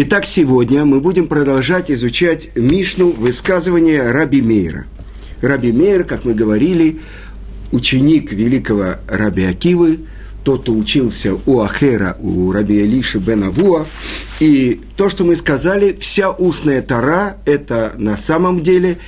Итак, 0.00 0.26
сегодня 0.26 0.84
мы 0.84 1.00
будем 1.00 1.26
продолжать 1.26 1.90
изучать 1.90 2.50
Мишну 2.54 3.10
высказывания 3.10 4.12
Раби 4.12 4.40
Мейра. 4.40 4.86
Раби 5.40 5.72
Мейр, 5.72 6.04
как 6.04 6.24
мы 6.24 6.34
говорили, 6.34 7.00
ученик 7.72 8.30
великого 8.30 8.98
Раби 9.08 9.42
Акивы, 9.42 9.98
тот, 10.44 10.62
кто 10.62 10.72
учился 10.72 11.34
у 11.46 11.62
Ахера, 11.62 12.16
у 12.20 12.52
Раби 12.52 12.80
Элиши 12.80 13.18
бен 13.18 13.42
Авуа. 13.42 13.86
И 14.38 14.80
то, 14.96 15.08
что 15.08 15.24
мы 15.24 15.34
сказали, 15.34 15.96
вся 15.98 16.30
устная 16.30 16.80
Тара, 16.80 17.38
это 17.44 17.92
на 17.98 18.16
самом 18.16 18.62
деле 18.62 18.98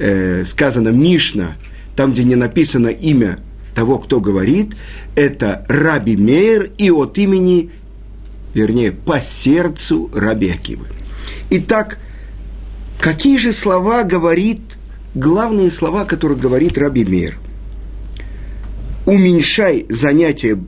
э, 0.00 0.42
сказано 0.44 0.88
Мишна, 0.88 1.54
там, 1.94 2.10
где 2.10 2.24
не 2.24 2.34
написано 2.34 2.88
имя 2.88 3.38
того, 3.72 4.00
кто 4.00 4.18
говорит, 4.18 4.74
это 5.14 5.64
Раби 5.68 6.16
Мейр 6.16 6.70
и 6.76 6.90
от 6.90 7.18
имени 7.18 7.70
вернее, 8.54 8.92
по 8.92 9.20
сердцу 9.20 10.10
Раби 10.14 10.50
Акивы. 10.50 10.86
Итак, 11.50 11.98
какие 13.00 13.38
же 13.38 13.52
слова 13.52 14.04
говорит, 14.04 14.60
главные 15.14 15.70
слова, 15.70 16.04
которые 16.04 16.38
говорит 16.38 16.78
Раби 16.78 17.04
Мейр? 17.04 17.38
Уменьшай 19.06 19.86
занятия 19.88 20.58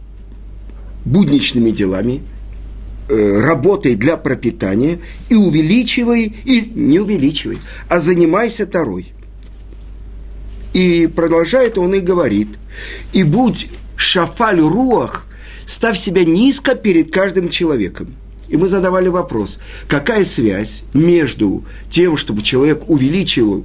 будничными 1.05 1.71
делами, 1.71 2.23
э, 3.09 3.41
работай 3.41 3.95
для 3.95 4.17
пропитания 4.17 4.99
и 5.29 5.35
увеличивай, 5.35 6.35
и 6.45 6.73
не 6.75 7.01
увеличивай, 7.01 7.59
а 7.89 8.01
занимайся 8.01 8.67
Тарой. 8.67 9.13
И 10.73 11.07
продолжает 11.07 11.77
он 11.77 11.95
и 11.95 12.01
говорит, 12.01 12.49
и 13.13 13.25
будь 13.25 13.69
шафаль 13.97 14.61
руах– 14.61 15.27
ставь 15.67 15.99
себя 15.99 16.25
низко 16.25 16.75
перед 16.75 17.13
каждым 17.13 17.49
человеком. 17.49 18.15
И 18.49 18.57
мы 18.57 18.69
задавали 18.69 19.09
вопрос, 19.09 19.59
какая 19.89 20.25
связь 20.25 20.83
между 20.93 21.65
тем, 21.89 22.17
чтобы 22.17 22.43
человек 22.43 22.89
увеличил, 22.89 23.65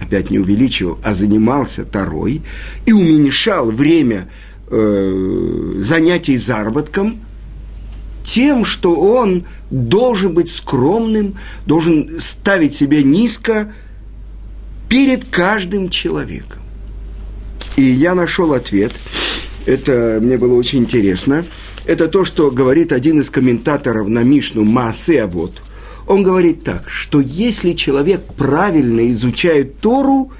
опять 0.00 0.30
не 0.30 0.38
увеличивал, 0.38 0.98
а 1.02 1.12
занимался 1.12 1.84
тарой, 1.84 2.42
и 2.86 2.92
уменьшал 2.92 3.70
время 3.70 4.28
э, 4.68 5.74
занятий 5.80 6.36
заработком, 6.36 7.20
тем, 8.22 8.64
что 8.64 8.94
он 8.94 9.44
должен 9.70 10.34
быть 10.34 10.50
скромным, 10.50 11.34
должен 11.66 12.20
ставить 12.20 12.74
себя 12.74 13.02
низко 13.02 13.72
перед 14.88 15.24
каждым 15.24 15.88
человеком. 15.88 16.62
И 17.74 17.82
я 17.82 18.14
нашел 18.14 18.52
ответ– 18.52 18.92
это 19.66 20.18
мне 20.20 20.38
было 20.38 20.54
очень 20.54 20.80
интересно, 20.80 21.44
это 21.86 22.08
то, 22.08 22.24
что 22.24 22.50
говорит 22.50 22.92
один 22.92 23.20
из 23.20 23.30
комментаторов 23.30 24.08
на 24.08 24.22
Мишну 24.22 24.64
Маасе 24.64 25.26
вот. 25.26 25.62
Он 26.06 26.22
говорит 26.22 26.64
так, 26.64 26.88
что 26.88 27.20
если 27.20 27.72
человек 27.72 28.22
правильно 28.36 29.10
изучает 29.12 29.78
Тору, 29.78 30.32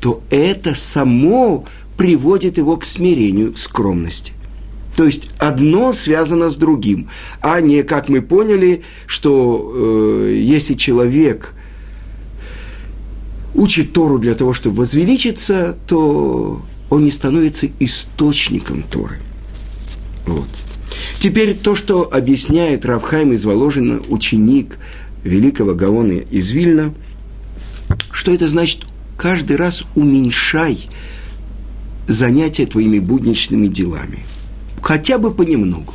то 0.00 0.22
это 0.30 0.74
само 0.74 1.64
приводит 1.96 2.58
его 2.58 2.76
к 2.76 2.84
смирению, 2.84 3.56
скромности. 3.56 4.32
То 4.96 5.04
есть 5.04 5.30
одно 5.38 5.92
связано 5.92 6.48
с 6.48 6.56
другим, 6.56 7.08
а 7.40 7.60
не, 7.60 7.82
как 7.82 8.08
мы 8.08 8.20
поняли, 8.20 8.82
что 9.06 9.72
э, 9.74 10.34
если 10.36 10.74
человек 10.74 11.54
учит 13.54 13.92
Тору 13.92 14.18
для 14.18 14.34
того, 14.34 14.52
чтобы 14.52 14.78
возвеличиться, 14.78 15.76
то 15.86 16.60
он 16.90 17.04
не 17.04 17.10
становится 17.10 17.68
источником 17.80 18.82
Торы. 18.82 19.18
Вот. 20.26 20.48
Теперь 21.18 21.54
то, 21.54 21.74
что 21.74 22.08
объясняет 22.10 22.86
Равхайм 22.86 23.32
из 23.32 23.44
Воложина, 23.44 24.00
ученик 24.08 24.78
великого 25.24 25.74
Гаона 25.74 26.12
из 26.12 26.50
Вильна, 26.50 26.94
что 28.10 28.32
это 28.32 28.48
значит 28.48 28.84
каждый 29.16 29.56
раз 29.56 29.84
уменьшай 29.94 30.78
занятия 32.06 32.66
твоими 32.66 32.98
будничными 32.98 33.66
делами. 33.66 34.20
Хотя 34.80 35.18
бы 35.18 35.32
понемногу. 35.32 35.92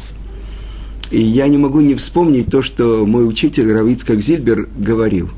И 1.09 1.21
я 1.21 1.47
не 1.47 1.57
могу 1.57 1.79
не 1.79 1.95
вспомнить 1.95 2.47
то, 2.47 2.61
что 2.61 3.05
мой 3.05 3.27
учитель 3.27 3.71
Равицкак 3.71 4.21
Зильбер 4.21 4.67
говорил, 4.77 5.29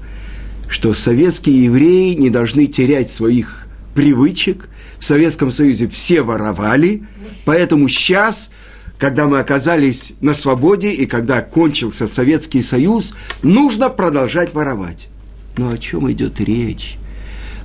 что 0.68 0.94
советские 0.94 1.66
евреи 1.66 2.14
не 2.14 2.30
должны 2.30 2.68
терять 2.68 3.10
своих 3.10 3.68
привычек– 3.94 4.68
в 5.06 5.08
Советском 5.08 5.52
Союзе 5.52 5.88
все 5.88 6.24
воровали, 6.24 7.04
поэтому 7.46 7.88
сейчас, 7.88 8.50
когда 8.98 9.28
мы 9.28 9.38
оказались 9.38 10.14
на 10.20 10.34
свободе 10.34 10.90
и 10.90 11.06
когда 11.06 11.42
кончился 11.42 12.08
Советский 12.08 12.64
Союз, 12.64 13.14
нужно 13.44 13.92
продолжать 13.92 14.56
воровать. 14.56 15.08
Но 15.58 15.70
о 15.70 15.78
чем 15.78 16.12
идет 16.12 16.42
речь? 16.42 16.98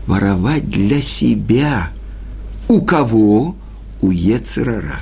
Воровать 0.06 0.68
для 0.68 1.00
себя. 1.00 1.92
У 2.68 2.82
кого? 2.82 3.56
У 4.02 4.10
Ецерара. 4.10 4.96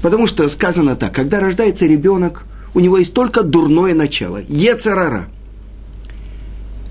Потому 0.00 0.26
что 0.26 0.48
сказано 0.48 0.96
так, 0.96 1.14
когда 1.14 1.40
рождается 1.40 1.84
ребенок, 1.84 2.46
у 2.72 2.80
него 2.80 2.96
есть 2.96 3.12
только 3.12 3.42
дурное 3.42 3.92
начало, 3.92 4.40
Ецерара. 4.48 5.28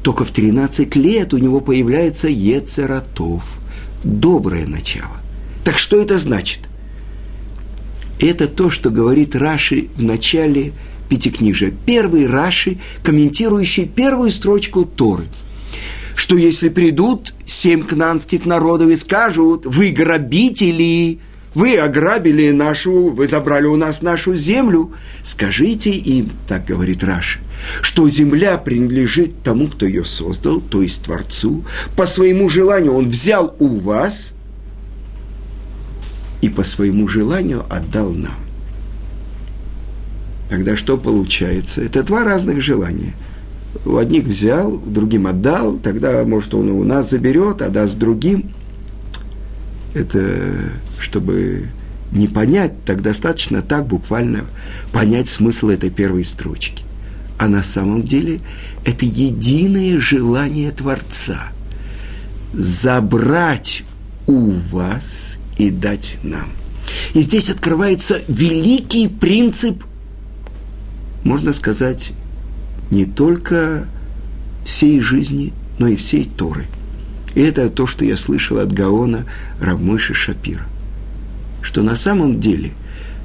Только 0.03 0.25
в 0.25 0.29
13 0.29 0.95
лет 0.95 1.33
у 1.33 1.39
него 1.39 1.59
появляется 1.59 2.27
Ецератов– 2.27 3.55
доброе 4.03 4.65
начало. 4.65 5.17
Так 5.63 5.77
что 5.77 6.01
это 6.01 6.17
значит? 6.17 6.61
Это 8.19 8.47
то, 8.47 8.69
что 8.69 8.89
говорит 8.89 9.35
Раши 9.35 9.87
в 9.95 10.03
начале 10.03 10.73
Пятикнижия. 11.09 11.73
Первый 11.85 12.27
Раши, 12.27 12.77
комментирующий 13.03 13.87
первую 13.87 14.29
строчку 14.29 14.85
Торы. 14.85 15.23
Что 16.15 16.35
если 16.35 16.69
придут 16.69 17.33
семь 17.45 17.83
кнанских 17.83 18.45
народов 18.45 18.89
и 18.89 18.95
скажут, 18.95 19.65
вы 19.65 19.91
грабители, 19.91 21.19
вы 21.55 21.77
ограбили 21.77 22.51
нашу, 22.51 23.09
вы 23.09 23.25
забрали 23.27 23.65
у 23.65 23.77
нас 23.77 24.01
нашу 24.01 24.35
землю, 24.35 24.91
скажите 25.23 25.91
им, 25.91 26.29
так 26.47 26.65
говорит 26.65 27.03
Раши, 27.03 27.39
что 27.81 28.07
земля 28.09 28.57
принадлежит 28.57 29.43
тому, 29.43 29.67
кто 29.67 29.85
ее 29.85 30.05
создал, 30.05 30.61
то 30.61 30.81
есть 30.81 31.03
Творцу. 31.03 31.65
По 31.95 32.05
своему 32.05 32.49
желанию 32.49 32.93
он 32.93 33.09
взял 33.09 33.55
у 33.59 33.67
вас 33.77 34.33
и 36.41 36.49
по 36.49 36.63
своему 36.63 37.07
желанию 37.07 37.65
отдал 37.69 38.11
нам. 38.11 38.37
Тогда 40.49 40.75
что 40.75 40.97
получается? 40.97 41.83
Это 41.83 42.03
два 42.03 42.23
разных 42.23 42.61
желания. 42.61 43.13
У 43.85 43.97
одних 43.97 44.25
взял, 44.25 44.77
другим 44.77 45.27
отдал, 45.27 45.77
тогда, 45.77 46.23
может, 46.25 46.55
он 46.55 46.71
у 46.71 46.83
нас 46.83 47.11
заберет, 47.11 47.61
а 47.61 47.69
даст 47.69 47.97
другим. 47.99 48.51
Это 49.93 50.55
чтобы 50.99 51.69
не 52.11 52.27
понять, 52.27 52.73
так 52.85 53.01
достаточно 53.01 53.61
так 53.61 53.85
буквально 53.85 54.45
понять 54.91 55.29
смысл 55.29 55.69
этой 55.69 55.91
первой 55.91 56.23
строчки 56.23 56.83
а 57.39 57.47
на 57.47 57.63
самом 57.63 58.03
деле 58.03 58.41
это 58.85 59.05
единое 59.05 59.97
желание 59.97 60.71
Творца 60.71 61.51
забрать 62.53 63.83
у 64.27 64.51
вас 64.71 65.39
и 65.57 65.71
дать 65.71 66.17
нам. 66.21 66.49
И 67.13 67.21
здесь 67.21 67.49
открывается 67.49 68.21
великий 68.27 69.07
принцип, 69.07 69.83
можно 71.23 71.53
сказать, 71.53 72.11
не 72.91 73.05
только 73.05 73.87
всей 74.65 74.99
жизни, 74.99 75.53
но 75.77 75.87
и 75.87 75.95
всей 75.95 76.25
Торы. 76.25 76.65
И 77.35 77.41
это 77.41 77.69
то, 77.69 77.87
что 77.87 78.03
я 78.03 78.17
слышал 78.17 78.59
от 78.59 78.73
Гаона 78.73 79.25
Равмыши 79.61 80.13
Шапира. 80.13 80.65
Что 81.61 81.83
на 81.83 81.95
самом 81.95 82.41
деле 82.41 82.71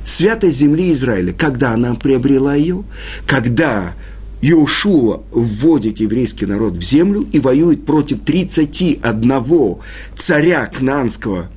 святость 0.04 0.58
земли 0.58 0.92
Израиля, 0.92 1.32
когда 1.32 1.72
она 1.72 1.94
приобрела 1.94 2.54
ее, 2.54 2.84
когда 3.26 3.94
Иошуа 4.44 5.22
вводит 5.30 6.00
еврейский 6.00 6.44
народ 6.44 6.74
в 6.74 6.82
землю 6.82 7.26
и 7.32 7.40
воюет 7.40 7.86
против 7.86 8.20
31 8.24 9.76
царя 10.16 10.66
Кнанского. 10.66 11.48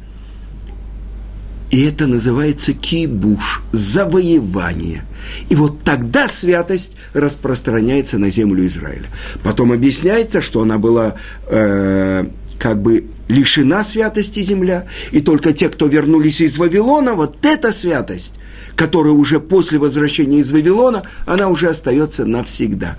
И 1.69 1.83
это 1.83 2.07
называется 2.07 2.72
кибуш, 2.72 3.62
завоевание. 3.74 5.04
И 5.50 5.56
вот 5.56 5.83
тогда 5.83 6.30
святость 6.30 6.95
распространяется 7.13 8.18
на 8.18 8.30
землю 8.30 8.66
Израиля. 8.66 9.07
Потом 9.44 9.74
объясняется, 9.74 10.39
что 10.39 10.62
она 10.62 10.77
была 10.77 11.16
э, 11.50 12.25
как 12.57 12.81
бы 12.81 13.07
лишена 13.27 13.83
святости 13.83 14.42
земля, 14.42 14.88
и 15.12 15.19
только 15.19 15.51
те, 15.51 15.68
кто 15.68 15.88
вернулись 15.88 16.39
из 16.39 16.57
Вавилона, 16.57 17.16
вот 17.16 17.45
эта 17.45 17.74
святость– 17.74 18.33
которая 18.77 19.13
уже 19.13 19.39
после 19.39 19.79
возвращения 19.79 20.38
из 20.38 20.51
Вавилона, 20.51 21.03
она 21.25 21.50
уже 21.50 21.68
остается 21.68 22.25
навсегда. 22.25 22.95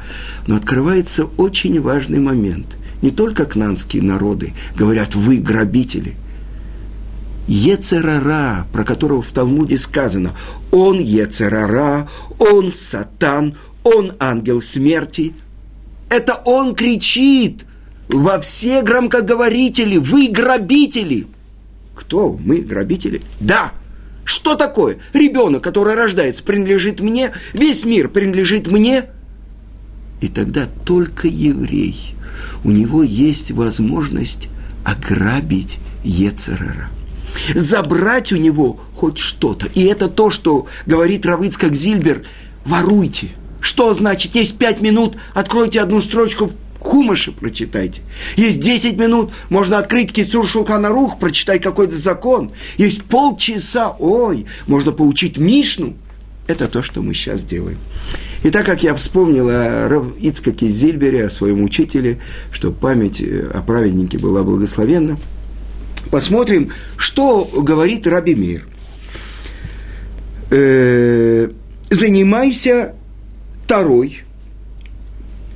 Но 0.46 0.56
открывается 0.56 1.24
очень 1.36 1.80
важный 1.80 2.18
момент. 2.18 2.76
Не 3.00 3.10
только 3.10 3.44
кнанские 3.44 4.02
народы 4.02 4.52
говорят, 4.76 5.14
вы 5.14 5.38
грабители. 5.38 6.16
Ецерара, 7.46 8.66
про 8.72 8.84
которого 8.84 9.22
в 9.22 9.30
Талмуде 9.30 9.78
сказано, 9.78 10.32
он 10.72 10.98
Ецерара, 10.98 12.08
он 12.38 12.72
Сатан, 12.72 13.54
он 13.84 14.12
ангел 14.18 14.60
смерти. 14.60 15.32
Это 16.10 16.34
он 16.44 16.74
кричит 16.74 17.64
во 18.08 18.40
все 18.40 18.82
громкоговорители, 18.82 19.96
вы 19.96 20.28
грабители. 20.28 21.28
Кто? 21.94 22.36
Мы 22.44 22.58
грабители? 22.62 23.22
Да. 23.38 23.72
Что 24.28 24.56
такое? 24.56 24.98
Ребенок, 25.14 25.64
который 25.64 25.94
рождается, 25.94 26.42
принадлежит 26.42 27.00
мне, 27.00 27.32
весь 27.54 27.86
мир 27.86 28.10
принадлежит 28.10 28.68
мне. 28.68 29.04
И 30.20 30.28
тогда 30.28 30.66
только 30.84 31.28
еврей, 31.28 32.14
у 32.62 32.70
него 32.70 33.02
есть 33.02 33.52
возможность 33.52 34.50
ограбить 34.84 35.78
Ецерера 36.04 36.90
забрать 37.54 38.32
у 38.32 38.36
него 38.36 38.78
хоть 38.94 39.16
что-то. 39.16 39.66
И 39.74 39.84
это 39.84 40.08
то, 40.08 40.28
что 40.28 40.66
говорит 40.86 41.24
Равыцкак 41.24 41.74
Зильбер, 41.74 42.24
воруйте. 42.64 43.28
Что 43.60 43.94
значит, 43.94 44.34
есть 44.34 44.58
пять 44.58 44.80
минут, 44.80 45.16
откройте 45.34 45.80
одну 45.80 46.00
строчку 46.00 46.46
в 46.46 46.54
Хумаше 46.80 47.32
прочитайте. 47.32 48.02
Есть 48.36 48.60
10 48.60 48.96
минут, 48.98 49.30
можно 49.50 49.78
открыть 49.78 50.12
Кицур 50.12 50.46
Шулханарух, 50.46 51.18
прочитать 51.18 51.62
какой-то 51.62 51.96
закон. 51.96 52.52
Есть 52.76 53.02
полчаса, 53.04 53.90
ой, 53.98 54.46
можно 54.66 54.92
поучить 54.92 55.38
Мишну. 55.38 55.94
Это 56.46 56.66
то, 56.68 56.82
что 56.82 57.02
мы 57.02 57.14
сейчас 57.14 57.42
делаем. 57.42 57.78
И 58.42 58.50
так 58.50 58.64
как 58.64 58.82
я 58.82 58.94
вспомнил 58.94 59.48
о 59.50 60.14
Ицкаке 60.20 60.68
Зильбере, 60.68 61.26
о 61.26 61.30
своем 61.30 61.62
учителе, 61.62 62.20
что 62.52 62.70
память 62.70 63.20
о 63.20 63.60
праведнике 63.62 64.18
была 64.18 64.44
благословенна, 64.44 65.18
посмотрим, 66.10 66.70
что 66.96 67.44
говорит 67.44 68.06
Раби 68.06 68.34
Мир. 68.34 68.66
Э, 70.50 71.50
занимайся 71.90 72.94
Тарой 73.66 74.22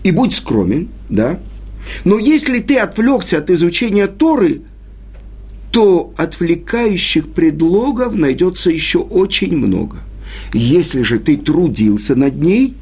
и 0.02 0.10
будь 0.10 0.34
скромен, 0.34 0.88
да? 1.12 1.38
Но 2.05 2.19
если 2.19 2.61
ты 2.61 2.79
отвлекся 2.79 3.38
от 3.38 3.50
изучения 3.50 4.06
Торы, 4.06 4.62
то 5.70 6.12
отвлекающих 6.17 7.31
предлогов 7.31 8.14
найдется 8.14 8.70
еще 8.70 8.99
очень 8.99 9.56
много. 9.56 9.99
Если 10.53 11.03
же 11.03 11.19
ты 11.19 11.37
трудился 11.37 12.14
над 12.14 12.37
ней, 12.37 12.75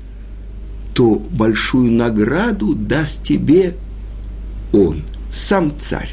то 0.94 1.15
большую 1.15 1.93
награду 1.93 2.75
даст 2.75 3.23
тебе 3.23 3.75
он, 4.73 5.03
сам 5.33 5.73
царь. 5.79 6.11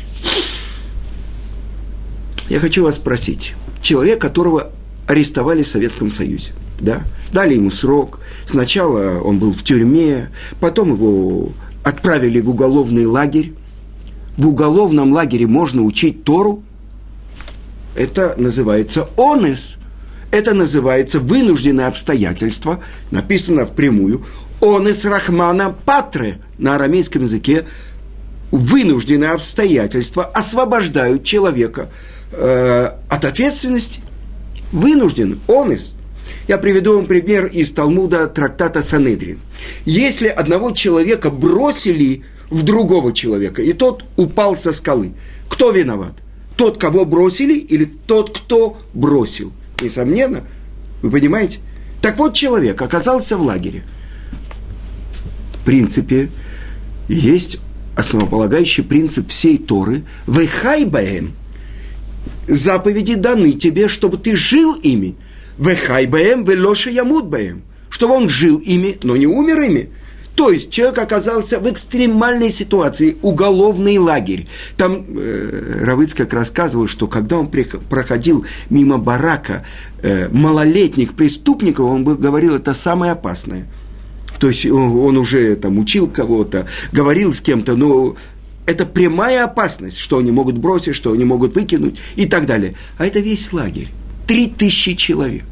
Я 2.49 2.59
хочу 2.59 2.83
вас 2.83 2.95
спросить. 2.95 3.53
Человек, 3.81 4.19
которого 4.21 4.71
арестовали 5.07 5.63
в 5.63 5.67
Советском 5.67 6.11
Союзе, 6.11 6.51
да, 6.79 7.03
дали 7.31 7.55
ему 7.55 7.71
срок. 7.71 8.19
Сначала 8.45 9.19
он 9.19 9.39
был 9.39 9.51
в 9.51 9.63
тюрьме, 9.63 10.29
потом 10.59 10.93
его 10.93 11.51
отправили 11.87 12.41
в 12.41 12.49
уголовный 12.49 13.05
лагерь. 13.05 13.53
В 14.35 14.47
уголовном 14.47 15.13
лагере 15.13 15.47
можно 15.47 15.83
учить 15.83 16.23
Тору. 16.23 16.63
Это 17.95 18.35
называется 18.37 19.09
онес. 19.17 19.77
Это 20.29 20.53
называется 20.53 21.19
вынужденное 21.19 21.87
обстоятельство. 21.87 22.83
Написано 23.09 23.65
впрямую. 23.65 24.25
Онес 24.61 25.05
Рахмана 25.05 25.73
Патре 25.85 26.39
на 26.57 26.75
арамейском 26.75 27.21
языке. 27.21 27.65
Вынужденные 28.51 29.31
обстоятельства 29.31 30.25
освобождают 30.25 31.23
человека 31.23 31.89
э, 32.31 32.91
от 33.09 33.25
ответственности. 33.25 34.01
Вынужден, 34.71 35.39
онес. 35.47 35.95
Я 36.47 36.57
приведу 36.57 36.95
вам 36.95 37.05
пример 37.05 37.45
из 37.45 37.71
Талмуда 37.71 38.27
трактата 38.27 38.81
Санедрин. 38.81 39.39
Если 39.85 40.27
одного 40.27 40.71
человека 40.71 41.29
бросили 41.29 42.23
в 42.49 42.63
другого 42.63 43.11
человека, 43.11 43.61
и 43.61 43.73
тот 43.73 44.05
упал 44.15 44.55
со 44.55 44.71
скалы, 44.71 45.11
кто 45.49 45.71
виноват? 45.71 46.13
Тот, 46.55 46.77
кого 46.77 47.03
бросили, 47.03 47.57
или 47.57 47.85
тот, 47.85 48.35
кто 48.35 48.77
бросил? 48.93 49.51
Несомненно, 49.81 50.43
вы 51.01 51.11
понимаете? 51.11 51.59
Так 52.01 52.17
вот, 52.17 52.33
человек 52.33 52.81
оказался 52.81 53.35
в 53.35 53.41
лагере. 53.41 53.83
В 55.61 55.65
принципе, 55.65 56.29
есть 57.09 57.57
основополагающий 57.97 58.83
принцип 58.83 59.27
всей 59.27 59.57
Торы 59.57 60.03
«Вехайбаем»– 60.27 61.33
заповеди 62.47 63.15
даны 63.15 63.51
тебе, 63.51 63.89
чтобы 63.89 64.17
ты 64.17 64.33
жил 64.37 64.73
ими– 64.75 65.15
Вехай 65.57 66.05
баем, 66.07 66.43
велоша 66.43 66.89
ямут 66.89 67.27
баем. 67.27 67.63
Чтобы 67.89 68.15
он 68.15 68.29
жил 68.29 68.57
ими, 68.57 68.97
но 69.03 69.15
не 69.15 69.27
умер 69.27 69.61
ими. 69.61 69.89
То 70.35 70.51
есть 70.51 70.69
человек 70.69 70.99
оказался 70.99 71.59
в 71.59 71.67
экстремальной 71.67 72.51
ситуации, 72.51 73.17
уголовный 73.23 73.97
лагерь. 73.97 74.47
Там 74.77 75.03
э, 75.07 75.81
Равыц 75.83 76.13
как 76.13 76.31
рассказывал, 76.31 76.85
что 76.85 77.07
когда 77.07 77.37
он 77.37 77.49
проходил 77.89 78.45
мимо 78.69 78.99
барака 78.99 79.65
э, 80.03 80.29
малолетних 80.29 81.15
преступников, 81.15 81.87
он 81.87 82.03
бы 82.03 82.15
говорил, 82.15 82.53
это 82.53 82.75
самое 82.75 83.13
опасное. 83.13 83.67
То 84.39 84.49
есть 84.49 84.67
он, 84.67 84.99
он 84.99 85.17
уже 85.17 85.55
там 85.55 85.79
учил 85.79 86.07
кого-то, 86.07 86.67
говорил 86.91 87.33
с 87.33 87.41
кем-то, 87.41 87.75
но 87.75 88.15
это 88.67 88.85
прямая 88.85 89.45
опасность, 89.45 89.97
что 89.97 90.19
они 90.19 90.31
могут 90.31 90.59
бросить, 90.59 90.93
что 90.93 91.13
они 91.13 91.25
могут 91.25 91.55
выкинуть 91.55 91.99
и 92.15 92.27
так 92.27 92.45
далее. 92.45 92.75
А 92.99 93.07
это 93.07 93.19
весь 93.19 93.51
лагерь. 93.53 93.89
Три 94.27 94.47
тысячи 94.47 94.93
человек. 94.93 95.45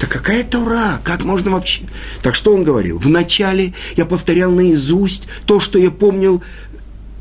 Да 0.00 0.08
какая 0.08 0.42
Тура? 0.42 1.00
Как 1.04 1.24
можно 1.24 1.52
вообще? 1.52 1.82
Так 2.22 2.34
что 2.34 2.52
он 2.52 2.64
говорил? 2.64 2.98
Вначале 2.98 3.72
я 3.96 4.04
повторял 4.04 4.50
наизусть 4.50 5.28
то, 5.46 5.60
что 5.60 5.78
я 5.78 5.92
помнил, 5.92 6.42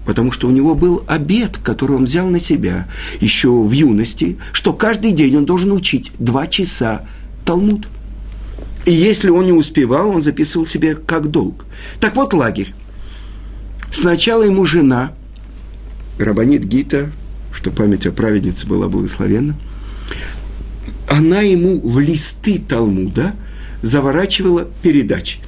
потому 0.06 0.32
что 0.32 0.48
у 0.48 0.52
него 0.52 0.74
был 0.74 1.04
обед, 1.08 1.58
который 1.58 1.96
он 1.96 2.06
взял 2.06 2.28
на 2.28 2.40
себя 2.40 2.88
еще 3.20 3.50
в 3.52 3.72
юности, 3.72 4.40
что 4.52 4.74
каждый 4.74 5.12
день 5.12 5.38
он 5.38 5.46
должен 5.46 5.72
учить 5.72 6.12
два 6.18 6.48
часа 6.48 7.06
Талмуд. 7.46 7.88
И 8.86 8.92
если 8.92 9.30
он 9.30 9.46
не 9.46 9.54
успевал, 9.54 10.10
он 10.10 10.24
записывал 10.24 10.66
себе 10.66 10.96
как 10.96 11.30
долг. 11.30 11.66
Так 12.00 12.16
вот 12.16 12.34
лагерь. 12.34 12.74
Сначала 13.92 14.42
ему 14.42 14.66
жена, 14.66 15.14
Рабанит 16.18 16.66
Гита, 16.66 17.12
что 17.54 17.70
память 17.70 18.08
о 18.08 18.12
праведнице 18.12 18.66
была 18.66 18.88
благословенна, 18.88 19.56
она 21.12 21.42
ему 21.42 21.82
в 21.82 22.00
листы 22.00 22.58
Талмуда 22.58 23.36
заворачивала 23.82 24.70
передачи. 24.82 25.40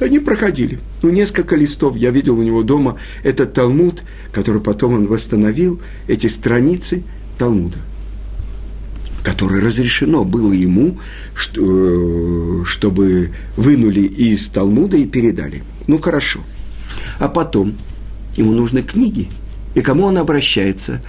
Они 0.00 0.20
проходили. 0.20 0.78
Ну, 1.02 1.10
несколько 1.10 1.56
листов 1.56 1.96
я 1.96 2.10
видел 2.10 2.38
у 2.38 2.42
него 2.44 2.62
дома. 2.62 2.98
Этот 3.24 3.52
Талмуд, 3.52 4.04
который 4.30 4.62
потом 4.62 4.94
он 4.94 5.06
восстановил, 5.08 5.80
эти 6.06 6.28
страницы 6.28 7.02
Талмуда, 7.36 7.78
которое 9.24 9.60
разрешено 9.60 10.22
было 10.22 10.52
ему, 10.52 11.00
что, 11.34 12.64
чтобы 12.64 13.32
вынули 13.56 14.02
из 14.02 14.46
Талмуда 14.46 14.98
и 14.98 15.04
передали. 15.04 15.64
Ну, 15.88 15.98
хорошо. 15.98 16.38
А 17.18 17.28
потом 17.28 17.74
ему 18.36 18.52
нужны 18.52 18.82
книги. 18.82 19.28
И 19.74 19.80
кому 19.80 20.04
он 20.04 20.18
обращается? 20.18 21.02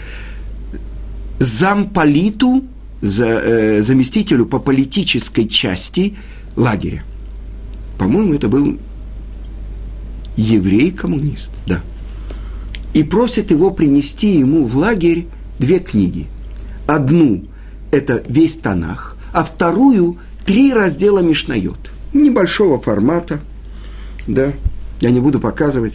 Замполиту 1.38 2.64
за, 3.02 3.26
э, 3.26 3.82
заместителю 3.82 4.46
по 4.46 4.60
политической 4.60 5.48
части 5.48 6.16
лагеря. 6.56 7.04
По-моему, 7.98 8.34
это 8.34 8.48
был 8.48 8.78
еврей-коммунист, 10.36 11.52
да. 11.68 11.82
И 12.94 13.04
просит 13.04 13.52
его 13.52 13.72
принести 13.72 14.40
ему 14.40 14.66
в 14.66 14.78
лагерь 14.78 15.28
две 15.60 15.80
книги. 15.80 16.28
Одну– 16.88 17.44
это 17.92 18.24
весь 18.28 18.56
Танах, 18.56 19.16
а 19.34 19.44
вторую– 19.44 20.18
три 20.46 20.74
раздела 20.74 21.20
Мишнайот. 21.20 21.92
Небольшого 22.14 22.80
формата, 22.80 23.40
да, 24.26 24.54
я 25.02 25.12
не 25.12 25.20
буду 25.20 25.40
показывать. 25.40 25.94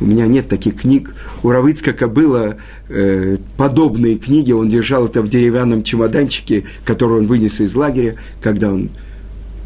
У 0.00 0.04
меня 0.04 0.26
нет 0.26 0.48
таких 0.48 0.82
книг. 0.82 1.14
У 1.42 1.50
Равыцкака 1.50 2.06
было 2.06 2.56
э, 2.88 3.36
подобные 3.56 4.16
книги. 4.16 4.52
Он 4.52 4.68
держал 4.68 5.06
это 5.06 5.22
в 5.22 5.28
деревянном 5.28 5.82
чемоданчике, 5.82 6.64
который 6.84 7.18
он 7.18 7.26
вынес 7.26 7.60
из 7.60 7.74
лагеря, 7.74 8.14
когда 8.40 8.72
он 8.72 8.90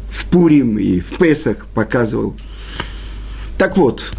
в 0.09 0.25
Пурим 0.25 0.79
и 0.79 0.99
в 0.99 1.17
Песах 1.17 1.67
показывал. 1.67 2.35
Так 3.57 3.77
вот, 3.77 4.11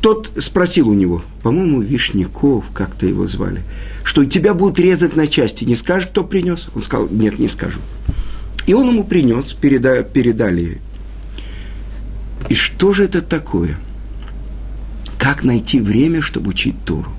тот 0.00 0.32
спросил 0.38 0.88
у 0.88 0.94
него, 0.94 1.22
по-моему, 1.42 1.80
Вишняков, 1.80 2.70
как-то 2.74 3.06
его 3.06 3.26
звали, 3.26 3.62
что 4.02 4.24
тебя 4.24 4.54
будут 4.54 4.80
резать 4.80 5.14
на 5.14 5.28
части. 5.28 5.64
Не 5.64 5.76
скажешь, 5.76 6.08
кто 6.08 6.24
принес? 6.24 6.66
Он 6.74 6.82
сказал, 6.82 7.08
нет, 7.10 7.38
не 7.38 7.48
скажу. 7.48 7.78
И 8.66 8.74
он 8.74 8.88
ему 8.88 9.04
принес, 9.04 9.52
переда, 9.52 10.02
передали. 10.02 10.78
И 12.48 12.54
что 12.54 12.92
же 12.92 13.04
это 13.04 13.22
такое– 13.22 13.78
как 15.20 15.44
найти 15.44 15.80
время, 15.80 16.22
чтобы 16.22 16.50
учить 16.50 16.74
Тору. 16.86 17.12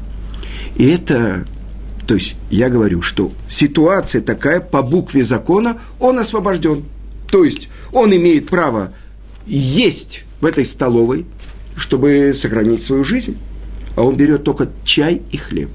И 0.76 0.88
это, 0.88 1.46
то 2.08 2.16
есть 2.16 2.36
я 2.50 2.70
говорю, 2.70 3.04
что 3.04 3.32
ситуация 3.48 4.22
такая, 4.22 4.60
по 4.60 4.82
букве 4.82 5.24
закона 5.24 5.78
он 6.00 6.18
освобожден. 6.18 6.84
То 7.30 7.44
есть 7.44 7.70
он 7.94 8.14
имеет 8.14 8.50
право 8.50 8.92
есть 9.46 10.26
в 10.42 10.46
этой 10.48 10.66
столовой, 10.66 11.28
чтобы 11.76 12.34
сохранить 12.34 12.82
свою 12.82 13.04
жизнь. 13.04 13.38
А 13.96 14.02
он 14.02 14.16
берет 14.16 14.44
только 14.44 14.70
чай 14.84 15.22
и 15.32 15.38
хлеб. 15.38 15.70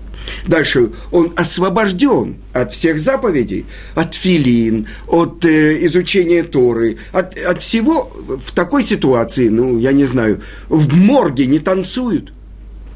Дальше 0.47 0.91
он 1.11 1.33
освобожден 1.37 2.37
от 2.53 2.73
всех 2.73 2.99
заповедей, 2.99 3.67
от 3.95 4.15
филин, 4.15 4.87
от 5.07 5.45
э, 5.45 5.85
изучения 5.87 6.43
Торы, 6.43 6.99
от, 7.13 7.39
от 7.39 7.63
всего 7.63 8.11
в 8.43 8.53
такой 8.53 8.83
ситуации, 8.83 9.49
ну, 9.49 9.79
я 9.79 9.93
не 9.93 10.05
знаю, 10.05 10.41
в 10.69 10.95
морге 10.95 11.47
не 11.47 11.59
танцуют. 11.59 12.33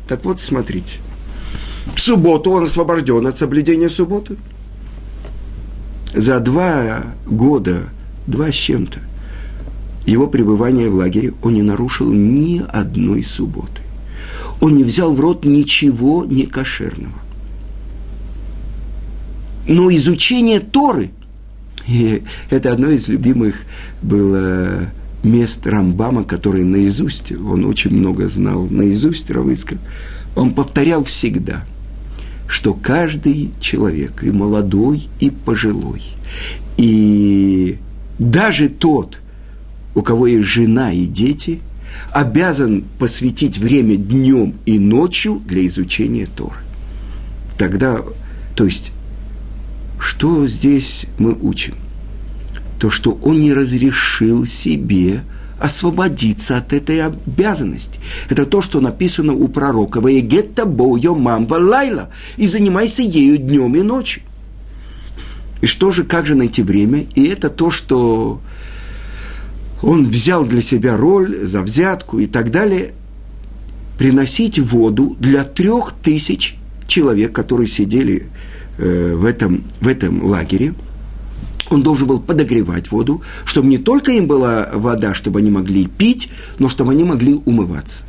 Так 0.08 0.24
вот, 0.24 0.40
смотрите. 0.40 0.96
В 1.94 2.00
субботу 2.00 2.50
он 2.50 2.64
освобожден 2.64 3.26
от 3.26 3.36
соблюдения 3.36 3.88
субботы. 3.88 4.36
За 6.14 6.40
два 6.40 7.04
года, 7.26 7.88
два 8.26 8.50
с 8.50 8.54
чем-то, 8.54 8.98
его 10.06 10.26
пребывания 10.26 10.88
в 10.88 10.94
лагере 10.94 11.32
он 11.42 11.54
не 11.54 11.62
нарушил 11.62 12.10
ни 12.10 12.64
одной 12.72 13.22
субботы 13.22 13.82
он 14.60 14.74
не 14.74 14.84
взял 14.84 15.14
в 15.14 15.20
рот 15.20 15.44
ничего 15.44 16.24
некошерного. 16.24 17.14
Но 19.66 19.92
изучение 19.94 20.60
Торы, 20.60 21.10
и 21.86 22.22
это 22.50 22.72
одно 22.72 22.90
из 22.90 23.08
любимых 23.08 23.62
было 24.02 24.90
мест 25.22 25.66
Рамбама, 25.66 26.24
который 26.24 26.64
наизусть, 26.64 27.32
он 27.32 27.64
очень 27.64 27.92
много 27.92 28.28
знал 28.28 28.66
наизусть 28.70 29.30
Равыцкак, 29.30 29.78
он 30.36 30.54
повторял 30.54 31.04
всегда, 31.04 31.64
что 32.48 32.74
каждый 32.74 33.50
человек, 33.60 34.22
и 34.24 34.30
молодой, 34.30 35.08
и 35.20 35.30
пожилой, 35.30 36.02
и 36.76 37.78
даже 38.18 38.68
тот, 38.68 39.20
у 39.94 40.02
кого 40.02 40.26
есть 40.26 40.48
жена 40.48 40.92
и 40.92 41.06
дети– 41.06 41.60
обязан 42.12 42.84
посвятить 42.98 43.58
время 43.58 43.96
днем 43.96 44.54
и 44.66 44.78
ночью 44.78 45.40
для 45.46 45.66
изучения 45.66 46.26
Торы. 46.26 46.58
Тогда, 47.58 48.00
то 48.56 48.64
есть, 48.64 48.92
что 49.98 50.46
здесь 50.46 51.06
мы 51.18 51.34
учим? 51.34 51.74
То, 52.78 52.90
что 52.90 53.12
он 53.22 53.40
не 53.40 53.52
разрешил 53.52 54.46
себе 54.46 55.22
освободиться 55.60 56.56
от 56.56 56.72
этой 56.72 57.04
обязанности. 57.04 58.00
Это 58.30 58.46
то, 58.46 58.62
что 58.62 58.80
написано 58.80 59.34
у 59.34 59.46
пророка 59.46 60.00
«Ваегетта 60.00 60.64
бойо 60.64 61.14
мамба 61.14 61.56
лайла» 61.56 62.08
и 62.38 62.46
занимайся 62.46 63.02
ею 63.02 63.36
днем 63.36 63.76
и 63.76 63.82
ночью. 63.82 64.22
И 65.60 65.66
что 65.66 65.90
же, 65.90 66.04
как 66.04 66.26
же 66.26 66.34
найти 66.34 66.62
время? 66.62 67.06
И 67.14 67.26
это 67.26 67.50
то, 67.50 67.68
что 67.68 68.40
он 69.82 70.08
взял 70.08 70.44
для 70.44 70.60
себя 70.60 70.96
роль 70.96 71.46
за 71.46 71.62
взятку 71.62 72.18
и 72.18 72.26
так 72.26 72.50
далее, 72.50 72.92
приносить 73.98 74.58
воду 74.58 75.16
для 75.18 75.44
трех 75.44 75.92
тысяч 75.92 76.56
человек, 76.86 77.32
которые 77.32 77.66
сидели 77.66 78.28
э, 78.78 79.14
в, 79.14 79.24
этом, 79.24 79.64
в 79.80 79.88
этом 79.88 80.24
лагере. 80.24 80.74
Он 81.70 81.82
должен 81.82 82.08
был 82.08 82.18
подогревать 82.18 82.90
воду, 82.90 83.22
чтобы 83.44 83.68
не 83.68 83.78
только 83.78 84.12
им 84.12 84.26
была 84.26 84.68
вода, 84.72 85.14
чтобы 85.14 85.38
они 85.38 85.50
могли 85.50 85.86
пить, 85.86 86.28
но 86.58 86.68
чтобы 86.68 86.92
они 86.92 87.04
могли 87.04 87.34
умываться. 87.34 88.04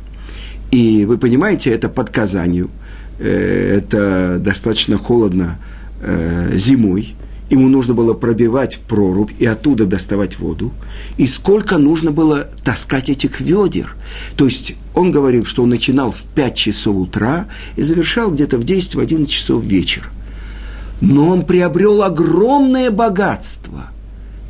И 0.72 1.04
вы 1.04 1.18
понимаете, 1.18 1.70
это 1.70 1.88
под 1.88 2.10
Казанью, 2.10 2.70
э, 3.18 3.78
это 3.78 4.38
достаточно 4.40 4.98
холодно 4.98 5.58
э, 6.00 6.52
зимой, 6.56 7.14
ему 7.50 7.68
нужно 7.68 7.94
было 7.94 8.14
пробивать 8.14 8.76
в 8.76 8.80
прорубь 8.80 9.30
и 9.38 9.46
оттуда 9.46 9.84
доставать 9.84 10.38
воду, 10.38 10.72
и 11.18 11.26
сколько 11.26 11.78
нужно 11.78 12.10
было 12.10 12.48
таскать 12.64 13.10
этих 13.10 13.40
ведер. 13.40 13.94
То 14.36 14.46
есть 14.46 14.74
он 14.94 15.10
говорил, 15.10 15.44
что 15.44 15.62
он 15.62 15.70
начинал 15.70 16.10
в 16.10 16.22
5 16.34 16.54
часов 16.54 16.96
утра 16.96 17.46
и 17.76 17.82
завершал 17.82 18.30
где-то 18.30 18.58
в 18.58 18.62
10-11 18.62 19.26
часов 19.26 19.64
вечера. 19.64 20.06
Но 21.00 21.28
он 21.28 21.44
приобрел 21.44 22.02
огромное 22.02 22.90
богатство. 22.90 23.90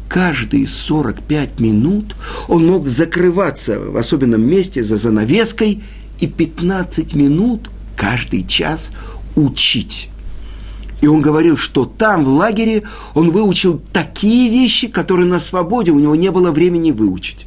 Каждые 0.09 0.67
45 0.67 1.59
минут 1.59 2.15
он 2.47 2.67
мог 2.67 2.87
закрываться 2.87 3.81
в 3.81 3.97
особенном 3.97 4.47
месте 4.47 4.85
за 4.85 4.99
занавеской 4.99 5.83
и 6.21 6.27
15 6.27 7.15
минут 7.15 7.71
каждый 7.97 8.47
час 8.47 8.91
учить. 9.35 10.11
И 11.03 11.09
он 11.09 11.21
говорил, 11.21 11.57
что 11.57 11.85
там, 11.85 12.25
в 12.25 12.29
лагере, 12.29 12.85
он 13.15 13.33
выучил 13.33 13.83
такие 13.93 14.49
вещи, 14.49 14.87
которые 14.87 15.29
на 15.29 15.41
свободе 15.41 15.91
у 15.91 15.99
него 15.99 16.15
не 16.15 16.31
было 16.31 16.53
времени 16.53 16.93
выучить. 16.93 17.47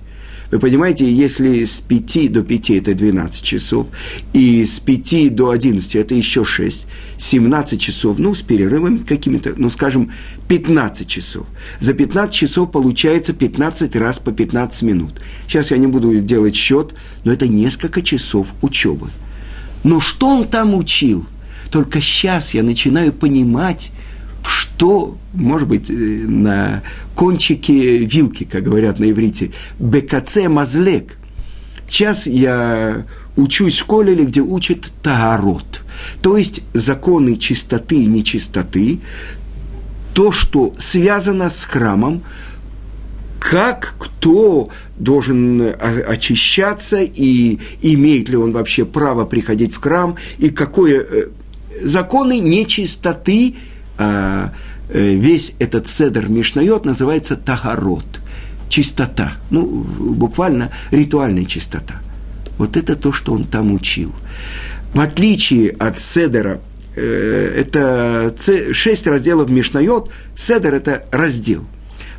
Вы 0.51 0.59
понимаете, 0.59 1.11
если 1.11 1.63
с 1.63 1.79
5 1.79 2.33
до 2.33 2.43
5 2.43 2.69
это 2.71 2.93
12 2.93 3.43
часов, 3.43 3.87
и 4.33 4.65
с 4.65 4.79
5 4.79 5.33
до 5.33 5.51
11 5.51 5.95
это 5.95 6.13
еще 6.13 6.43
6, 6.43 6.85
17 7.17 7.81
часов, 7.81 8.19
ну, 8.19 8.35
с 8.35 8.41
перерывами 8.41 8.97
какими-то, 8.97 9.53
ну, 9.55 9.69
скажем, 9.69 10.11
15 10.49 11.07
часов. 11.07 11.47
За 11.79 11.93
15 11.93 12.33
часов 12.33 12.71
получается 12.71 13.33
15 13.33 13.95
раз 13.95 14.19
по 14.19 14.33
15 14.33 14.81
минут. 14.83 15.21
Сейчас 15.47 15.71
я 15.71 15.77
не 15.77 15.87
буду 15.87 16.19
делать 16.19 16.55
счет, 16.55 16.93
но 17.23 17.31
это 17.31 17.47
несколько 17.47 18.01
часов 18.01 18.53
учебы. 18.61 19.11
Но 19.83 20.01
что 20.01 20.27
он 20.27 20.45
там 20.45 20.75
учил– 20.75 21.25
только 21.69 22.01
сейчас 22.01 22.53
я 22.53 22.63
начинаю 22.63 23.13
понимать, 23.13 23.91
что, 24.43 25.17
может 25.33 25.67
быть, 25.67 25.89
э, 25.89 25.93
на 25.93 26.83
кончике 27.15 27.97
вилки, 27.97 28.43
как 28.43 28.63
говорят 28.63 28.99
на 28.99 29.09
иврите, 29.09 29.51
БКЦ 29.79 30.47
мазлек. 30.47 31.17
Сейчас 31.89 32.27
я 32.27 33.05
учусь 33.35 33.79
в 33.79 33.85
колеле, 33.85 34.25
где 34.25 34.41
учат 34.41 34.91
таарот, 35.03 35.81
то 36.21 36.37
есть 36.37 36.61
законы 36.73 37.35
чистоты 37.35 38.03
и 38.03 38.07
нечистоты, 38.07 38.99
то, 40.13 40.31
что 40.31 40.73
связано 40.77 41.49
с 41.49 41.63
храмом, 41.65 42.23
как 43.39 43.95
кто 43.99 44.69
должен 44.97 45.61
э, 45.61 45.71
очищаться 45.71 47.01
и 47.01 47.59
имеет 47.81 48.29
ли 48.29 48.37
он 48.37 48.53
вообще 48.53 48.85
право 48.85 49.25
приходить 49.25 49.73
в 49.73 49.79
храм 49.79 50.15
и 50.39 50.49
какое 50.49 51.01
э, 51.01 51.27
законы 51.81 52.39
нечистоты, 52.39 53.55
а, 53.97 54.53
э, 54.89 55.13
весь 55.15 55.53
этот 55.59 55.87
седер 55.87 56.29
Мишнает 56.29 56.85
называется 56.85 57.35
тахарот, 57.35 58.05
чистота, 58.69 59.33
ну, 59.49 59.65
буквально 59.65 60.71
ритуальная 60.91 61.45
чистота. 61.45 62.01
Вот 62.57 62.77
это 62.77 62.95
то, 62.95 63.11
что 63.11 63.33
он 63.33 63.45
там 63.45 63.73
учил. 63.73 64.13
В 64.93 64.99
отличие 64.99 65.71
от 65.71 65.99
седера, 65.99 66.61
э, 66.95 67.53
это 67.57 68.33
шесть 68.73 69.07
разделов 69.07 69.49
Мишнает, 69.49 70.05
седер– 70.35 70.73
это 70.75 71.05
раздел. 71.11 71.65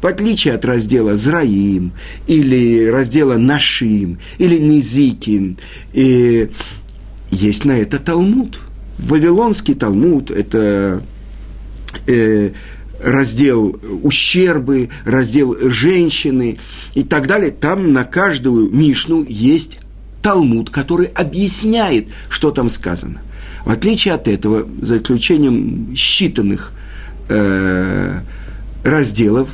В 0.02 0.06
отличие 0.06 0.54
от 0.54 0.64
раздела 0.66 1.16
Зраим, 1.16 1.92
или 2.26 2.86
раздела 2.86 3.38
Нашим, 3.38 4.18
или 4.36 4.58
Низикин, 4.58 5.58
и 5.94 6.50
есть 7.30 7.64
на 7.64 7.72
это 7.72 7.98
Талмуд– 7.98 8.60
Вавилонский 8.98 9.74
Талмуд– 9.74 10.30
это 10.32 11.02
э, 12.06 12.50
раздел 13.02 13.78
ущербы, 14.02 14.88
раздел 15.04 15.56
женщины 15.68 16.58
и 16.94 17.02
так 17.02 17.26
далее. 17.26 17.50
Там 17.50 17.92
на 17.92 18.04
каждую 18.04 18.70
Мишну 18.70 19.24
есть 19.28 19.80
Талмуд, 20.22 20.70
который 20.70 21.06
объясняет, 21.06 22.08
что 22.28 22.50
там 22.50 22.70
сказано. 22.70 23.20
В 23.64 23.70
отличие 23.70 24.14
от 24.14 24.28
этого, 24.28 24.66
за 24.80 24.98
исключением 24.98 25.92
считанных 25.92 26.70
э, 27.28 28.20
разделов, 28.82 29.50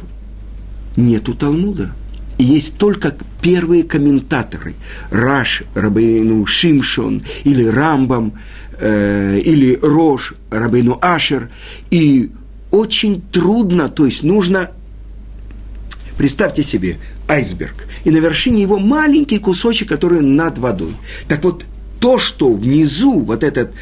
нету 0.96 1.34
Талмуда. 1.34 1.92
И 2.38 2.44
есть 2.44 2.76
только 2.76 3.16
первые 3.40 3.82
комментаторы. 3.82 4.74
Раш, 5.10 5.62
Рабейну 5.74 6.46
Шимшон 6.46 7.22
или 7.44 7.64
Рамбам– 7.64 8.34
э, 8.82 9.38
или 9.38 9.78
Рош, 9.80 10.34
Рабейну 10.50 10.98
Ашер, 11.00 11.50
и 11.90 12.30
очень 12.70 13.22
трудно, 13.32 13.88
то 13.88 14.06
есть 14.06 14.22
нужно, 14.22 14.70
представьте 16.18 16.62
себе, 16.62 16.98
айсберг, 17.28 17.86
и 18.04 18.10
на 18.10 18.18
вершине 18.18 18.62
его 18.62 18.78
маленький 18.78 19.38
кусочек, 19.38 19.88
который 19.88 20.20
над 20.20 20.58
водой. 20.58 20.94
Так 21.28 21.44
вот, 21.44 21.64
то, 22.00 22.18
что 22.18 22.52
внизу, 22.52 23.20
вот 23.20 23.44
этот, 23.44 23.72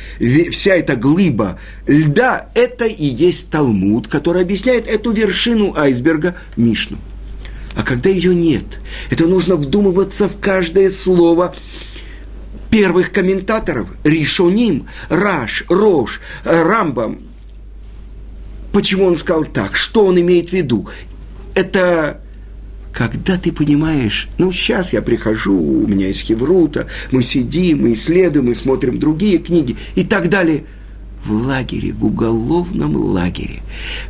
вся 0.50 0.74
эта 0.74 0.94
глыба 0.94 1.58
льда, 1.86 2.50
это 2.54 2.84
и 2.84 3.06
есть 3.06 3.48
Талмуд, 3.48 4.08
который 4.08 4.42
объясняет 4.42 4.86
эту 4.86 5.12
вершину 5.12 5.74
айсберга 5.74 6.36
Мишну. 6.56 6.98
А 7.74 7.82
когда 7.82 8.10
ее 8.10 8.34
нет, 8.34 8.80
это 9.08 9.26
нужно 9.26 9.56
вдумываться 9.56 10.28
в 10.28 10.38
каждое 10.38 10.90
слово, 10.90 11.54
первых 12.70 13.12
комментаторов, 13.12 13.88
Ришоним, 14.04 14.86
Раш, 15.08 15.64
Рош, 15.68 16.20
э, 16.44 16.62
Рамбам. 16.62 17.20
Почему 18.72 19.06
он 19.06 19.16
сказал 19.16 19.44
так? 19.44 19.76
Что 19.76 20.04
он 20.04 20.20
имеет 20.20 20.50
в 20.50 20.52
виду? 20.52 20.88
Это 21.54 22.20
когда 22.92 23.36
ты 23.36 23.52
понимаешь, 23.52 24.28
ну, 24.38 24.50
сейчас 24.52 24.92
я 24.92 25.02
прихожу, 25.02 25.56
у 25.56 25.86
меня 25.86 26.08
есть 26.08 26.22
Хеврута, 26.22 26.86
мы 27.10 27.22
сидим, 27.22 27.82
мы 27.82 27.92
исследуем, 27.92 28.46
мы 28.46 28.54
смотрим 28.54 28.98
другие 28.98 29.38
книги 29.38 29.76
и 29.94 30.04
так 30.04 30.28
далее. 30.28 30.64
В 31.24 31.32
лагере, 31.32 31.92
в 31.92 32.06
уголовном 32.06 32.96
лагере, 32.96 33.60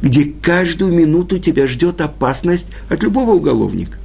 где 0.00 0.24
каждую 0.24 0.94
минуту 0.94 1.40
тебя 1.40 1.66
ждет 1.66 2.00
опасность 2.00 2.68
от 2.88 3.02
любого 3.02 3.32
уголовника. 3.32 3.98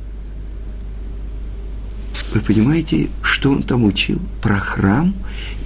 Вы 2.35 2.41
понимаете, 2.41 3.07
что 3.21 3.49
он 3.49 3.63
там 3.63 3.85
учил? 3.85 4.19
Про 4.41 4.59
храм 4.59 5.15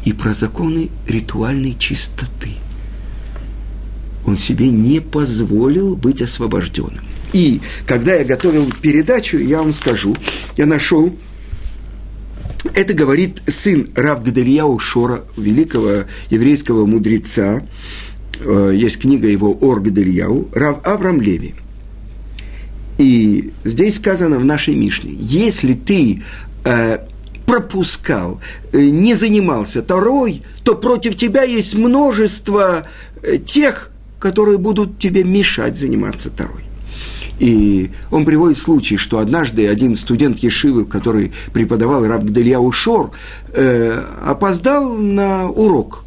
и 0.05 0.13
про 0.13 0.35
законы 0.35 0.89
ритуальной 1.07 1.75
чистоты. 1.75 2.51
Он 4.23 4.37
себе 4.37 4.69
не 4.69 4.99
позволил 4.99 5.95
быть 5.95 6.21
освобожденным. 6.21 7.03
И 7.33 7.59
когда 7.87 8.13
я 8.13 8.23
готовил 8.23 8.71
передачу, 8.83 9.39
я 9.39 9.57
вам 9.57 9.73
скажу, 9.73 10.15
я 10.57 10.67
нашел, 10.67 11.17
это 12.75 12.93
говорит 12.93 13.41
сын 13.47 13.89
Рав 13.95 14.23
Гадельяу 14.23 14.77
Шора, 14.77 15.23
великого 15.37 16.03
еврейского 16.29 16.85
мудреца, 16.85 17.63
э, 18.41 18.73
есть 18.75 18.99
книга 18.99 19.27
его 19.27 19.53
Ор 19.53 19.81
Гадельяу, 19.81 20.49
Рав 20.53 20.83
Авram 20.83 21.19
Леви. 21.19 21.55
И 22.99 23.53
здесь 23.63 23.95
сказано 23.95 24.37
в 24.39 24.45
нашей 24.45 24.75
Мишне, 24.75 25.13
если 25.15 25.73
ты 25.73 26.21
э, 26.63 26.99
пропускал, 27.45 28.39
э, 28.71 28.79
не 28.79 29.15
занимался 29.15 29.81
Торой, 29.81 30.43
то 30.63 30.75
против 30.75 31.15
тебя 31.15 31.43
есть 31.43 31.75
множество 31.75 32.85
э, 33.23 33.37
тех, 33.37 33.89
которые 34.19 34.57
будут 34.57 34.99
тебе 34.99 35.23
мешать 35.23 35.77
заниматься 35.77 36.29
Торой. 36.29 36.63
И 37.39 37.91
он 38.11 38.25
приводит 38.25 38.57
случай, 38.57 38.97
что 38.97 39.19
однажды 39.19 39.67
один 39.67 39.95
студент 39.95 40.39
Ешивы, 40.39 40.85
который 40.85 41.31
преподавал 41.53 42.05
Раб 42.05 42.23
Гдельяу 42.23 42.71
Шор, 42.71 43.11
э, 43.53 44.03
опоздал 44.23 44.95
на 44.95 45.49
урок. 45.49 46.03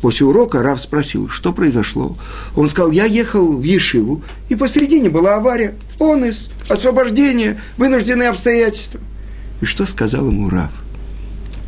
После 0.00 0.26
урока 0.26 0.62
Рав 0.62 0.80
спросил, 0.80 1.28
что 1.28 1.52
произошло. 1.52 2.16
Он 2.56 2.70
сказал, 2.70 2.90
я 2.90 3.04
ехал 3.04 3.52
в 3.52 3.62
Ешиву, 3.62 4.22
и 4.48 4.56
посередине 4.56 5.10
была 5.10 5.36
авария, 5.36 5.74
онес, 6.00 6.50
освобождение, 6.68 7.60
вынужденные 7.76 8.30
обстоятельства. 8.30 9.00
И 9.60 9.64
что 9.64 9.86
сказал 9.86 10.28
ему 10.28 10.48
Рав? 10.48 10.70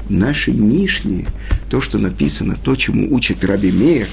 В 0.07 0.11
нашей 0.11 0.55
Мишне, 0.55 1.27
то, 1.71 1.81
что 1.81 1.99
написано, 1.99 2.57
то, 2.63 2.75
чему 2.75 3.15
учит 3.15 3.45
Раби 3.45 3.71
Мейер, 3.71 4.09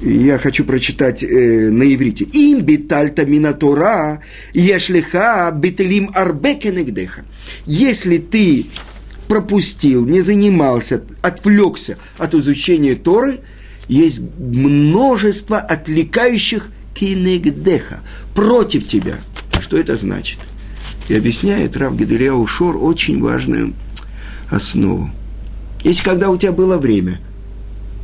я 0.00 0.38
хочу 0.38 0.64
прочитать 0.64 1.22
э, 1.22 1.70
на 1.70 1.82
иврите. 1.82 2.24
Им 2.24 2.62
битальта 2.62 3.24
минатора 3.24 4.20
ешлиха 4.52 5.50
бителим 5.54 6.10
арбекенегдеха. 6.14 7.24
Если 7.66 8.18
ты 8.18 8.66
пропустил, 9.28 10.04
не 10.04 10.20
занимался, 10.20 11.02
отвлекся 11.22 11.98
от 12.18 12.34
изучения 12.34 12.96
Торы, 12.96 13.38
есть 13.88 14.22
множество 14.38 15.58
отвлекающих 15.58 16.68
кинегдеха 16.94 18.00
против 18.34 18.86
тебя. 18.86 19.16
Что 19.60 19.76
это 19.76 19.96
значит? 19.96 20.38
И 21.12 21.14
объясняет 21.14 21.76
Рав 21.76 21.94
Геделяу 21.94 22.46
Шор 22.46 22.82
очень 22.82 23.20
важную 23.20 23.74
основу. 24.48 25.10
Если 25.84 26.02
когда 26.02 26.30
у 26.30 26.38
тебя 26.38 26.52
было 26.52 26.78
время, 26.78 27.20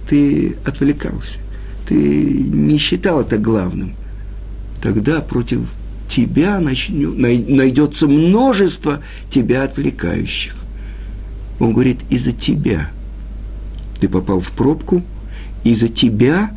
ты 0.07 0.57
отвлекался, 0.67 1.39
ты 1.87 1.95
не 1.95 2.77
считал 2.77 3.23
это 3.23 3.39
главным, 3.39 3.95
тогда 4.83 5.23
против 5.23 5.61
тебя 6.07 6.61
начнет, 6.61 7.17
найдется 7.17 8.09
множество 8.09 9.03
тебя 9.31 9.63
отвлекающих. 9.63 10.55
Он 11.61 11.73
говорит, 11.73 12.01
из-за 12.11 12.33
тебя 12.33 12.91
ты 14.01 14.11
попал 14.11 14.39
в 14.39 14.51
пробку, 14.51 15.03
из-за 15.65 15.89
тебя 15.89 16.55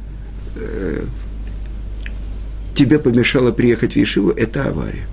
э, 0.57 1.05
тебе 2.75 2.99
помешало 2.99 3.53
приехать 3.53 3.93
в 3.93 3.95
Ешиву, 3.95 4.31
это 4.31 4.67
авария. 4.67 5.07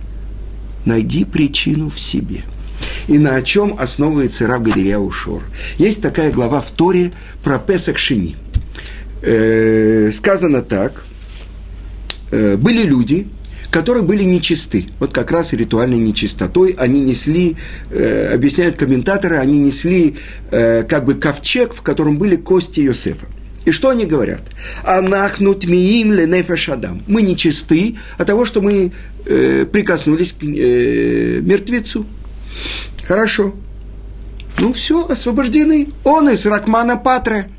Найди 0.88 1.24
причину 1.24 1.90
в 1.90 2.01
себе. 2.01 2.42
И 3.09 3.18
на 3.18 3.40
чем 3.42 3.77
основывается 3.79 4.46
Рав 4.46 4.62
Гадирьяу 4.62 5.11
Шор. 5.11 5.42
Есть 5.79 6.03
такая 6.03 6.33
глава 6.33 6.61
в 6.61 6.70
Торе 6.70 7.12
про 7.42 7.59
Песах 7.59 7.98
Шини– 7.98 8.37
э, 9.22 10.11
сказано 10.12 10.62
так, 10.62 11.05
э, 12.31 12.57
были 12.57 12.83
люди, 12.83 13.29
которые 13.70 14.03
были 14.03 14.24
нечисты, 14.24 14.87
вот 14.98 15.12
как 15.12 15.31
раз 15.31 15.53
ритуальной 15.53 15.98
нечистотой, 15.98 16.74
они 16.79 17.01
несли, 17.01 17.57
э, 17.90 18.33
объясняют 18.33 18.77
комментаторы, 18.77 19.37
они 19.37 19.59
несли 19.59 20.16
э, 20.51 20.85
как 20.85 21.05
бы 21.05 21.14
ковчег, 21.14 21.74
в 21.74 21.83
котором 21.83 22.18
были 22.18 22.37
кости 22.37 22.81
Йосефа. 22.81 23.27
И 23.64 23.73
что 23.73 23.90
они 23.90 24.07
говорят? 24.07 24.42
Анахнут 24.85 25.66
миим 25.66 26.12
ленефешадам. 26.12 27.03
Мы 27.07 27.23
нечисты 27.23 27.97
от 28.16 28.27
того, 28.27 28.44
что 28.44 28.62
мы 28.62 28.92
э, 29.27 29.66
прикоснулись 29.71 30.33
к 30.33 30.42
э, 30.42 31.40
мертвецу. 31.40 32.07
Хорошо. 33.07 33.55
Ну 34.59 34.73
все, 34.73 35.07
освобождены. 35.07 35.88
Он 36.05 36.31
из 36.31 36.47
Ракмана 36.47 36.97
Патре 36.97 37.51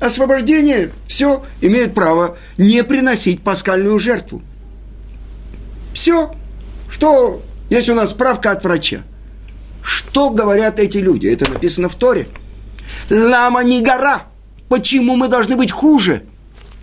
освобождение, 0.00 0.90
все, 1.06 1.44
имеет 1.60 1.94
право 1.94 2.36
не 2.58 2.82
приносить 2.84 3.42
паскальную 3.42 3.98
жертву. 3.98 4.42
Все. 5.92 6.34
Что, 6.88 7.42
есть 7.70 7.88
у 7.88 7.94
нас 7.94 8.10
справка 8.10 8.52
от 8.52 8.62
врача. 8.62 9.02
Что 9.82 10.30
говорят 10.30 10.78
эти 10.78 10.98
люди? 10.98 11.26
Это 11.26 11.50
написано 11.50 11.88
в 11.88 11.96
Торе. 11.96 12.28
Лама 13.10 13.64
не 13.64 13.82
гора. 13.82 14.24
Почему 14.68 15.16
мы 15.16 15.28
должны 15.28 15.56
быть 15.56 15.70
хуже? 15.70 16.22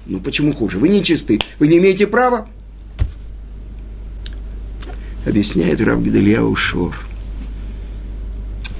Ну, 0.05 0.19
почему 0.19 0.53
хуже? 0.53 0.77
Вы 0.77 0.89
не 0.89 1.03
чисты. 1.03 1.39
Вы 1.59 1.67
не 1.67 1.77
имеете 1.77 2.07
права. 2.07 2.47
Объясняет 5.25 5.81
Рав 5.81 6.01
Гидельяу 6.01 6.55
Шор. 6.55 6.95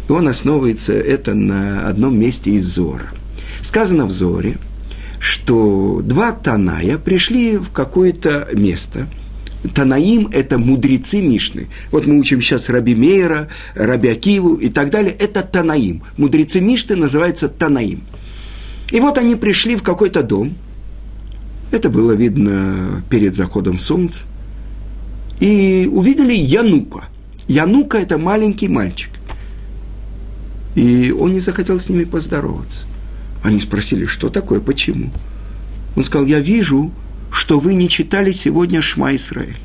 И 0.10 0.12
он 0.12 0.28
основывается 0.28 0.94
это 0.94 1.34
на 1.36 1.88
одном 1.88 2.20
месте 2.20 2.52
из 2.52 2.66
Зора– 2.66 3.08
Сказано 3.62 4.06
в 4.06 4.12
Зоре, 4.12 4.58
что 5.20 6.02
два 6.04 6.32
Таная 6.32 6.98
пришли 6.98 7.58
в 7.58 7.70
какое-то 7.70 8.50
место. 8.54 9.08
Танаим– 9.76 10.28
это 10.34 10.58
мудрецы 10.58 11.22
Мишны. 11.22 11.68
Вот 11.92 12.08
мы 12.08 12.18
учим 12.18 12.42
сейчас 12.42 12.70
Раби 12.70 12.96
Мейера, 12.96 13.48
Раби 13.76 14.10
Акиву 14.10 14.56
и 14.56 14.70
так 14.70 14.90
далее. 14.90 15.14
Это 15.14 15.44
Танаим. 15.44 16.02
Мудрецы 16.18 16.60
Мишны 16.60 16.96
называются 16.96 17.48
Танаим. 17.48 18.02
И 18.92 19.00
вот 19.00 19.18
они 19.18 19.36
пришли 19.36 19.76
в 19.76 19.84
какой-то 19.84 20.22
дом. 20.22 20.54
Это 21.72 21.90
было 21.90 22.12
видно 22.12 23.04
перед 23.10 23.34
заходом 23.34 23.78
солнца. 23.78 24.26
И 25.40 25.90
увидели 25.92 26.34
Янука. 26.34 27.06
Янука– 27.48 27.98
это 28.00 28.18
маленький 28.18 28.68
мальчик. 28.68 29.10
И 30.76 31.12
он 31.18 31.34
не 31.34 31.40
захотел 31.40 31.80
с 31.80 31.90
ними 31.90 32.04
поздороваться. 32.04 32.86
Они 33.44 33.60
спросили, 33.60 34.06
что 34.06 34.30
такое, 34.30 34.60
почему? 34.60 35.12
Он 35.96 36.04
сказал, 36.04 36.28
я 36.28 36.40
вижу, 36.40 36.92
что 37.32 37.60
вы 37.60 37.74
не 37.74 37.90
читали 37.90 38.32
сегодня 38.32 38.82
Шма 38.82 39.16
Исраэль. 39.16 39.58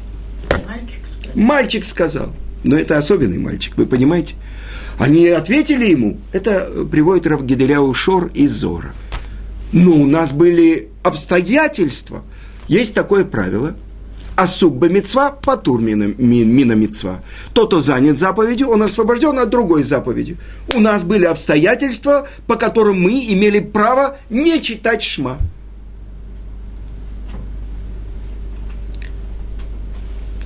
Мальчик 0.51 1.05
сказал. 1.05 1.35
Мальчик 1.35 1.85
сказал. 1.85 2.33
Но 2.65 2.77
это 2.77 2.97
особенный 2.97 3.39
мальчик, 3.39 3.77
вы 3.77 3.87
понимаете? 3.87 4.35
Они 4.99 5.29
ответили 5.29 5.85
ему, 5.85 6.17
это 6.33 6.71
приводит 6.91 7.27
Равгиделяу 7.27 7.93
Шор 7.93 8.31
из 8.35 8.53
Зора. 8.53 8.93
Но 9.77 9.93
у 9.93 10.07
нас 10.07 10.33
были 10.33 10.89
обстоятельства. 11.03 12.23
Есть 12.69 12.95
такое 12.95 13.25
правило– 13.25 13.77
а 14.37 14.47
субба 14.47 14.89
мецва 14.89 15.31
патур 15.31 15.81
мина, 15.81 16.05
мина. 16.19 17.23
Тот, 17.55 17.69
кто 17.69 17.81
занят 17.81 18.19
заповедью, 18.19 18.69
он 18.69 18.83
освобожден 18.83 19.39
от 19.39 19.49
другой 19.49 19.83
заповеди. 19.83 20.37
У 20.75 20.81
нас 20.81 21.05
были 21.05 21.25
обстоятельства, 21.25 22.29
по 22.47 22.57
которым 22.57 23.01
мы 23.01 23.25
имели 23.33 23.61
право 23.61 24.19
не 24.29 24.61
читать 24.61 25.03
шма. 25.03 25.39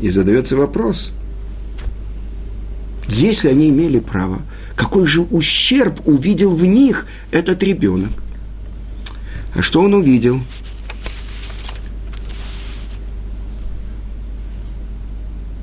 И 0.01 0.09
задается 0.09 0.57
вопрос, 0.57 1.11
если 3.09 3.49
они 3.49 3.71
имели 3.71 3.99
право, 3.99 4.43
какой 4.77 5.05
же 5.07 5.23
ущерб 5.23 6.01
увидел 6.07 6.55
в 6.55 6.65
них 6.65 7.07
этот 7.33 7.63
ребенок? 7.65 8.11
А 9.55 9.63
что 9.63 9.83
он 9.83 9.95
увидел? 9.95 10.41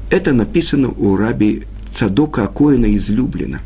Это 0.10 0.34
написано 0.34 0.90
у 0.90 1.16
раби 1.16 1.64
Цадока 1.92 2.44
Акоина 2.44 2.86
из 2.86 3.10
Люблина, 3.10 3.62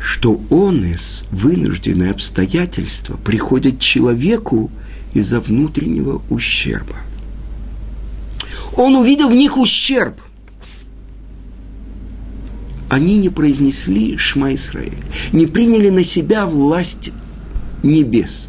что 0.00 0.40
он 0.50 0.84
из 0.84 1.24
вынужденные 1.30 2.10
обстоятельства 2.10 3.16
приходит 3.16 3.80
человеку 3.80 4.70
из-за 5.12 5.40
внутреннего 5.40 6.22
ущерба. 6.28 6.96
Он 8.76 8.94
увидел 8.96 9.30
в 9.30 9.34
них 9.34 9.56
ущерб. 9.56 10.20
Они 12.88 13.18
не 13.18 13.30
произнесли 13.30 14.16
Шма 14.16 14.54
Исраэль, 14.54 15.02
не 15.32 15.46
приняли 15.46 15.88
на 15.88 16.04
себя 16.04 16.46
власть 16.46 17.10
небес. 17.82 18.48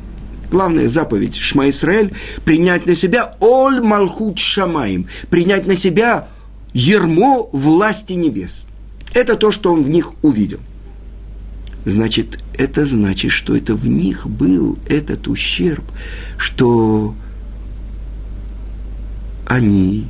Главная 0.52 0.88
заповедь 0.88 1.36
Шма 1.36 1.70
Исраэль– 1.70 2.14
принять 2.46 2.86
на 2.86 2.96
себя 2.96 3.36
Оль 3.40 3.82
Малхут 3.82 4.40
Шамаем, 4.40 5.08
принять 5.30 5.68
на 5.68 5.76
себя 5.76 6.28
ермо 6.74 7.50
власти 7.52 8.14
небес. 8.14 8.62
Это 9.14 9.36
то, 9.36 9.52
что 9.52 9.74
он 9.74 9.84
в 9.84 9.90
них 9.90 10.14
увидел. 10.22 10.60
Значит, 11.86 12.40
это 12.58 12.86
значит, 12.86 13.32
что 13.32 13.56
это 13.56 13.74
в 13.76 13.88
них 13.88 14.28
был 14.28 14.78
этот 14.88 15.28
ущерб, 15.28 15.84
что 16.38 17.16
они 19.48 20.06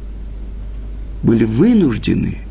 были 1.23 1.45
вынуждены, 1.45 2.46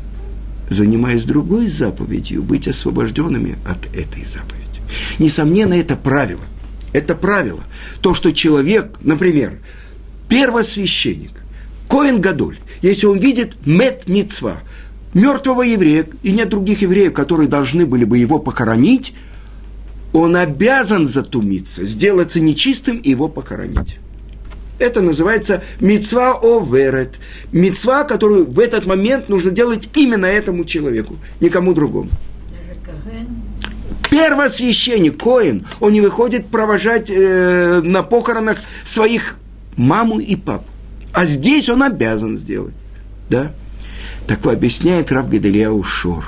занимаясь 0.69 1.25
другой 1.25 1.67
заповедью, 1.67 2.43
быть 2.43 2.67
освобожденными 2.67 3.57
от 3.65 3.85
этой 3.95 4.25
заповеди. 4.25 4.81
Несомненно, 5.19 5.73
это 5.73 5.95
правило. 5.95 6.41
Это 6.93 7.15
правило. 7.15 7.63
То, 8.01 8.13
что 8.13 8.31
человек, 8.31 8.97
например, 9.01 9.59
первосвященник, 10.29 11.43
Коин 11.89 12.21
Гадоль, 12.21 12.57
если 12.81 13.05
он 13.05 13.19
видит 13.19 13.55
мет 13.65 14.07
мицва, 14.07 14.57
мертвого 15.13 15.63
еврея, 15.63 16.05
и 16.23 16.31
нет 16.31 16.49
других 16.49 16.81
евреев, 16.81 17.13
которые 17.13 17.47
должны 17.47 17.85
были 17.85 18.03
бы 18.03 18.17
его 18.17 18.39
похоронить, 18.39 19.13
он 20.13 20.35
обязан 20.35 21.05
затумиться, 21.05 21.85
сделаться 21.85 22.39
нечистым 22.39 22.97
и 22.97 23.09
его 23.09 23.27
похоронить. 23.27 23.99
Это 24.79 25.01
называется 25.01 25.63
мецва 25.79 26.37
оверет. 26.41 27.19
Мецва, 27.51 28.03
которую 28.03 28.45
в 28.45 28.59
этот 28.59 28.85
момент 28.85 29.29
нужно 29.29 29.51
делать 29.51 29.89
именно 29.95 30.25
этому 30.25 30.65
человеку, 30.65 31.17
никому 31.39 31.73
другому. 31.73 32.09
Первосвященник, 34.09 35.21
Коин, 35.21 35.65
он 35.79 35.93
не 35.93 36.01
выходит 36.01 36.47
провожать 36.47 37.09
э, 37.09 37.81
на 37.83 38.03
похоронах 38.03 38.57
своих 38.85 39.37
маму 39.75 40.19
и 40.19 40.35
папу. 40.35 40.65
А 41.13 41.25
здесь 41.25 41.67
он 41.69 41.83
обязан 41.83 42.37
сделать. 42.37 42.73
Да? 43.29 43.51
Так 44.27 44.45
объясняет 44.45 45.11
Рав 45.11 45.29
Гадалия 45.29 45.71
Шор. 45.83 46.25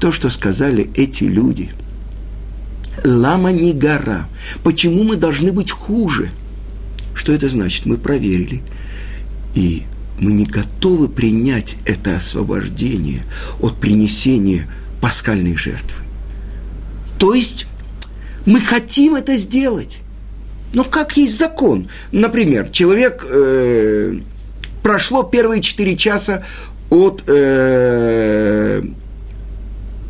То, 0.00 0.12
что 0.12 0.28
сказали 0.28 0.90
эти 0.96 1.24
люди. 1.24 1.70
Лама 3.04 3.52
не 3.52 3.72
гора. 3.72 4.28
Почему 4.62 5.02
мы 5.04 5.16
должны 5.16 5.52
быть 5.52 5.70
хуже? 5.70 6.30
Что 7.24 7.32
это 7.32 7.48
значит? 7.48 7.86
Мы 7.86 7.96
проверили. 7.96 8.60
И 9.54 9.84
мы 10.20 10.32
не 10.32 10.44
готовы 10.44 11.08
принять 11.08 11.78
это 11.86 12.18
освобождение 12.18 13.22
от 13.60 13.76
принесения 13.80 14.68
пасхальной 15.00 15.56
жертвы. 15.56 16.04
То 17.18 17.32
есть 17.32 17.66
мы 18.44 18.60
хотим 18.60 19.14
это 19.14 19.36
сделать. 19.36 20.00
Но 20.74 20.84
как 20.84 21.16
есть 21.16 21.38
закон? 21.38 21.88
Например, 22.12 22.68
человек 22.68 23.26
э, 23.26 24.18
прошло 24.82 25.22
первые 25.22 25.62
четыре 25.62 25.96
часа 25.96 26.44
от 26.90 27.22
э, 27.26 28.82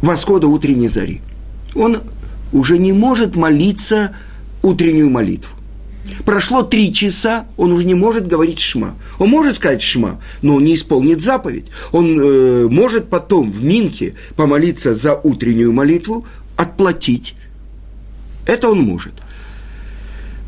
восхода 0.03 0.49
утренней 0.49 0.89
зари. 0.89 1.21
Он 1.77 1.99
уже 2.53 2.77
не 2.77 2.93
может 2.93 3.37
молиться 3.37 4.17
утреннюю 4.65 5.11
молитву. 5.11 5.54
Прошло 6.25 6.63
три 6.63 6.93
часа, 6.93 7.47
он 7.57 7.73
уже 7.73 7.85
не 7.85 7.95
может 7.95 8.27
говорить 8.27 8.59
шма. 8.59 8.95
Он 9.19 9.29
может 9.31 9.55
сказать 9.55 9.83
шма, 9.83 10.21
но 10.43 10.61
не 10.61 10.75
исполнит 10.75 11.21
заповедь. 11.21 11.67
Он 11.93 12.21
э, 12.21 12.69
может 12.69 13.09
потом 13.09 13.51
в 13.51 13.65
Минхе 13.65 14.15
помолиться 14.37 14.95
за 14.95 15.15
утреннюю 15.15 15.73
молитву, 15.73 16.27
отплатить. 16.57 17.35
Это 18.47 18.69
он 18.69 18.81
может. 18.81 19.15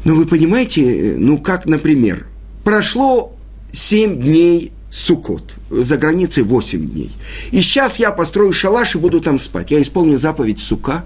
Но 0.05 0.15
вы 0.15 0.27
понимаете, 0.27 1.17
ну 1.19 1.39
как, 1.39 1.67
например, 1.67 2.27
прошло 2.63 3.35
семь 3.73 4.21
дней 4.23 4.73
Сукот, 4.91 5.53
за 5.69 5.99
границей 5.99 6.43
8 6.43 6.89
дней. 6.89 7.11
И 7.51 7.61
сейчас 7.61 7.99
я 7.99 8.13
построю 8.13 8.53
шалаш 8.53 8.95
и 8.95 8.99
буду 8.99 9.21
там 9.21 9.39
спать. 9.39 9.71
Я 9.71 9.83
исполню 9.83 10.17
заповедь 10.17 10.59
сука, 10.59 11.05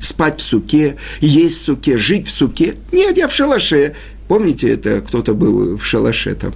спать 0.00 0.40
в 0.40 0.42
суке, 0.42 0.96
есть 1.20 1.56
в 1.58 1.64
суке, 1.64 1.96
жить 1.96 2.26
в 2.26 2.30
суке. 2.30 2.76
Нет, 2.92 3.16
я 3.16 3.28
в 3.28 3.34
шалаше. 3.34 3.94
Помните, 4.28 4.70
это 4.70 5.00
кто-то 5.00 5.34
был 5.34 5.76
в 5.76 5.84
шалаше 5.84 6.34
там, 6.34 6.54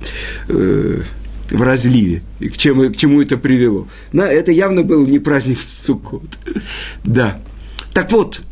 э, 0.49 1.03
в 1.51 1.63
разливе. 1.63 2.23
И 2.41 2.49
к 2.49 2.57
чему, 2.57 2.91
к 2.91 2.97
чему 2.97 3.21
это 3.23 3.37
привело? 3.37 3.89
На, 4.13 4.23
это 4.23 4.53
явно 4.53 4.83
был 4.83 5.07
не 5.07 5.19
праздник 5.19 5.59
Суккот. 5.61 6.39
Да. 7.05 7.41
Так 7.93 8.11
вот, 8.11 8.43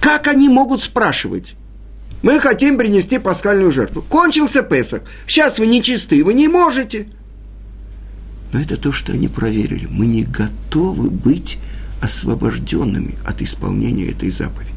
как 0.00 0.28
они 0.28 0.48
могут 0.48 0.82
спрашивать? 0.82 1.54
Мы 2.22 2.40
хотим 2.40 2.78
принести 2.78 3.18
пасхальную 3.18 3.70
жертву. 3.72 4.02
Кончился 4.02 4.62
Песах. 4.62 5.02
Сейчас 5.26 5.58
вы 5.58 5.66
нечисты, 5.66 6.24
вы 6.24 6.34
не 6.34 6.48
можете. 6.48 7.06
Но 8.52 8.60
это 8.60 8.76
то, 8.76 8.92
что 8.92 9.12
они 9.12 9.28
проверили. 9.28 9.86
Мы 9.90 10.06
не 10.06 10.22
готовы 10.22 11.10
быть 11.10 11.58
освобожденными 12.00 13.14
от 13.24 13.42
исполнения 13.42 14.10
этой 14.10 14.30
заповеди. 14.30 14.76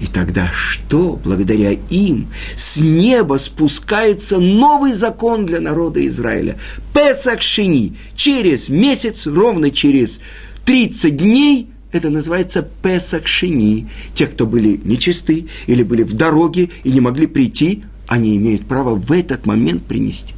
И 0.00 0.06
тогда 0.06 0.48
что? 0.54 1.20
Благодаря 1.24 1.72
им 1.90 2.28
с 2.56 2.78
неба 2.78 3.38
спускается 3.38 4.38
новый 4.38 4.92
закон 4.92 5.44
для 5.44 5.60
народа 5.60 6.06
Израиля. 6.06 6.56
Песах 6.94 7.42
Шини. 7.42 7.96
Через 8.14 8.68
месяц, 8.68 9.26
ровно 9.26 9.70
через 9.70 10.20
30 10.66 11.16
дней, 11.16 11.68
это 11.90 12.10
называется 12.10 12.62
Песах 12.62 13.26
Шини. 13.26 13.88
Те, 14.14 14.26
кто 14.26 14.46
были 14.46 14.80
нечисты 14.84 15.46
или 15.66 15.82
были 15.82 16.04
в 16.04 16.12
дороге 16.12 16.70
и 16.84 16.90
не 16.90 17.00
могли 17.00 17.26
прийти, 17.26 17.82
они 18.06 18.36
имеют 18.36 18.66
право 18.66 18.94
в 18.94 19.10
этот 19.10 19.46
момент 19.46 19.84
принести. 19.84 20.34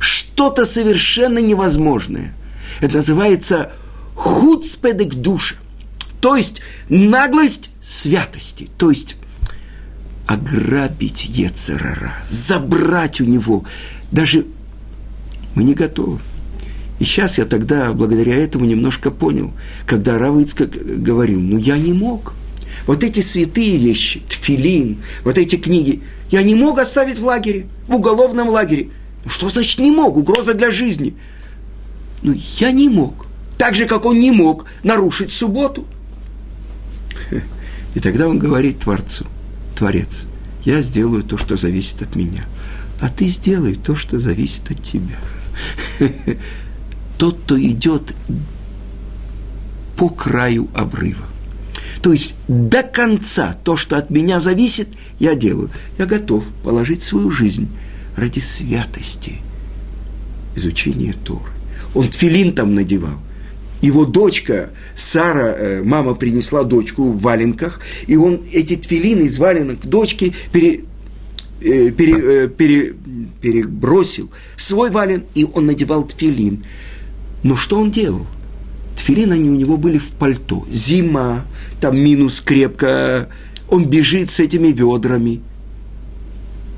Что-то 0.00 0.66
совершенно 0.66 1.38
невозможное. 1.38 2.34
Это 2.80 2.96
называется 2.96 3.72
хуцпедек 4.14 5.14
душа. 5.14 5.56
То 6.20 6.36
есть 6.36 6.62
наглость 6.88 7.70
святости. 7.82 8.68
То 8.78 8.90
есть 8.90 9.16
ограбить 10.26 11.24
Ецерара, 11.24 12.12
забрать 12.28 13.20
у 13.20 13.24
него. 13.24 13.64
Даже 14.10 14.46
мы 15.54 15.64
не 15.64 15.74
готовы. 15.74 16.20
И 17.00 17.04
сейчас 17.04 17.38
я 17.38 17.44
тогда, 17.44 17.92
благодаря 17.92 18.36
этому, 18.36 18.64
немножко 18.64 19.10
понял, 19.10 19.52
когда 19.86 20.18
Равыцкак 20.18 20.70
говорил, 21.02 21.40
ну 21.40 21.58
я 21.58 21.76
не 21.76 21.92
мог. 21.92 22.34
Вот 22.86 23.02
эти 23.02 23.20
святые 23.20 23.76
вещи, 23.78 24.22
тфилин, 24.28 24.98
вот 25.24 25.38
эти 25.38 25.56
книги, 25.56 26.02
я 26.30 26.42
не 26.42 26.54
мог 26.54 26.78
оставить 26.78 27.18
в 27.18 27.24
лагере, 27.24 27.66
в 27.88 27.96
уголовном 27.96 28.48
лагере. 28.48 28.90
Ну 29.24 29.30
что 29.30 29.48
значит 29.48 29.80
не 29.80 29.90
мог? 29.90 30.16
Угроза 30.16 30.54
для 30.54 30.70
жизни. 30.70 31.14
Ну 32.22 32.34
я 32.60 32.70
не 32.70 32.88
мог 32.88 33.26
так 33.58 33.74
же, 33.74 33.86
как 33.86 34.04
он 34.04 34.18
не 34.18 34.30
мог 34.30 34.66
нарушить 34.82 35.30
субботу. 35.30 35.86
И 37.94 38.00
тогда 38.00 38.28
он 38.28 38.38
говорит 38.38 38.80
Творцу, 38.80 39.26
Творец, 39.76 40.24
я 40.64 40.80
сделаю 40.82 41.22
то, 41.22 41.36
что 41.36 41.56
зависит 41.56 42.02
от 42.02 42.16
меня, 42.16 42.44
а 43.00 43.08
ты 43.08 43.28
сделай 43.28 43.74
то, 43.74 43.96
что 43.96 44.18
зависит 44.18 44.70
от 44.70 44.82
тебя. 44.82 45.18
Тот, 47.18 47.38
кто 47.44 47.60
идет 47.60 48.14
по 49.96 50.08
краю 50.08 50.68
обрыва. 50.74 51.24
То 52.00 52.10
есть 52.12 52.34
до 52.48 52.82
конца 52.82 53.56
то, 53.62 53.76
что 53.76 53.96
от 53.96 54.10
меня 54.10 54.40
зависит, 54.40 54.88
я 55.20 55.36
делаю. 55.36 55.70
Я 55.98 56.06
готов 56.06 56.44
положить 56.64 57.04
свою 57.04 57.30
жизнь 57.30 57.68
ради 58.16 58.40
святости 58.40 59.40
изучения 60.56 61.12
Торы. 61.12 61.52
Он 61.94 62.08
тфилин 62.08 62.54
там 62.54 62.74
надевал– 62.74 63.20
его 63.82 64.06
дочка 64.06 64.70
Сара, 64.94 65.54
э, 65.58 65.82
мама 65.82 66.14
принесла 66.14 66.62
дочку 66.62 67.10
в 67.10 67.20
валенках, 67.20 67.80
и 68.06 68.16
он 68.16 68.40
эти 68.52 68.76
твилины 68.76 69.22
из 69.22 69.38
валенок 69.38 69.84
дочки 69.84 70.32
пере, 70.52 70.84
э, 71.60 71.90
пере, 71.90 72.14
э, 72.14 72.48
пере, 72.48 72.94
перебросил 73.40 74.30
свой 74.56 74.90
вален, 74.90 75.24
и 75.34 75.44
он 75.44 75.66
надевал 75.66 76.04
тфилин. 76.04 76.64
Но 77.42 77.56
что 77.56 77.80
он 77.80 77.90
делал? 77.90 78.26
Тфилин, 78.96 79.32
они 79.32 79.50
у 79.50 79.56
него 79.56 79.76
были 79.76 79.98
в 79.98 80.12
пальто. 80.12 80.64
Зима, 80.70 81.44
там 81.80 81.98
минус 81.98 82.40
крепко, 82.40 83.28
он 83.68 83.86
бежит 83.86 84.30
с 84.30 84.38
этими 84.38 84.68
ведрами. 84.68 85.40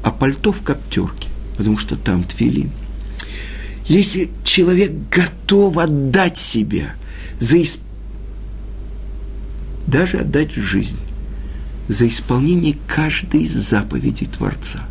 А 0.03 0.11
пальто 0.11 0.53
в 0.53 0.63
коптерке, 0.63 1.29
потому 1.57 1.77
что 1.77 1.97
там 1.97 2.25
тфилин– 2.25 2.71
если 3.87 4.31
человек 4.45 4.93
готов 5.11 5.77
отдать 5.79 6.39
себя, 6.39 6.95
за 7.39 7.63
исп... 7.63 7.83
даже 9.87 10.19
отдать 10.19 10.53
жизнь, 10.53 10.99
за 11.89 12.09
исполнение 12.09 12.79
каждой 12.87 13.43
из 13.43 13.53
заповедей 13.53 14.27
Творца, 14.27 14.89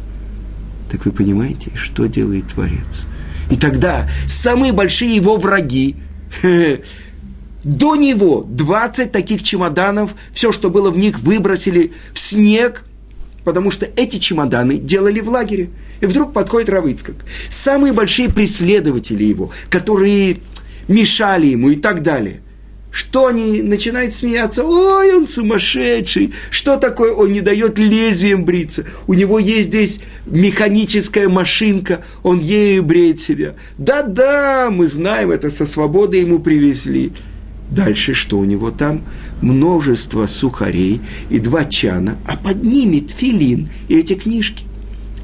так 0.91 1.05
вы 1.05 1.11
понимаете, 1.11 1.71
что 1.75 2.05
делает 2.05 2.49
Творец? 2.49 3.05
И 3.49 3.55
тогда 3.55 4.07
самые 4.27 4.73
большие 4.73 5.15
его 5.15 5.37
враги, 5.37 5.95
до 7.63 7.95
него 7.95 8.45
20 8.47 9.11
таких 9.11 9.41
чемоданов, 9.41 10.13
все, 10.33 10.51
что 10.51 10.69
было 10.69 10.91
в 10.91 10.97
них, 10.97 11.19
выбросили 11.19 11.93
в 12.13 12.19
снег, 12.19 12.85
потому 13.43 13.71
что 13.71 13.87
эти 13.95 14.17
чемоданы 14.17 14.77
делали 14.77 15.19
в 15.19 15.29
лагере. 15.29 15.69
И 16.01 16.05
вдруг 16.05 16.33
подходит 16.33 16.69
Равыцкак. 16.69 17.15
Самые 17.49 17.93
большие 17.93 18.29
преследователи 18.29 19.23
его, 19.23 19.51
которые 19.69 20.37
мешали 20.87 21.47
ему 21.47 21.69
и 21.69 21.75
так 21.75 22.03
далее. 22.03 22.41
Что 22.93 23.25
они 23.25 23.63
начинают 23.63 24.13
смеяться? 24.13 24.63
Ой, 24.63 25.15
он 25.15 25.25
сумасшедший. 25.25 26.31
Что 26.51 26.77
такое? 26.77 27.11
Он 27.11 27.31
не 27.31 27.41
дает 27.41 27.79
лезвием 27.79 28.45
бриться. 28.45 28.85
У 29.07 29.15
него 29.15 29.39
есть 29.39 29.69
здесь 29.69 29.99
механическая 30.27 31.27
машинка, 31.27 32.05
он 32.21 32.39
ею 32.39 32.83
бреет 32.83 33.19
себя. 33.19 33.55
Да-да, 33.79 34.69
мы 34.69 34.85
знаем, 34.85 35.31
это 35.31 35.49
со 35.49 35.65
свободы 35.65 36.17
ему 36.17 36.37
привезли. 36.37 37.13
Дальше 37.71 38.13
что 38.13 38.37
у 38.37 38.43
него 38.43 38.69
там? 38.69 39.01
Множество 39.43 40.25
сухарей 40.25 41.01
и 41.29 41.37
два 41.37 41.65
чана, 41.65 42.17
а 42.25 42.37
под 42.37 42.63
ними 42.63 43.05
филин 43.05 43.69
и 43.89 43.99
эти 43.99 44.13
книжки. 44.13 44.63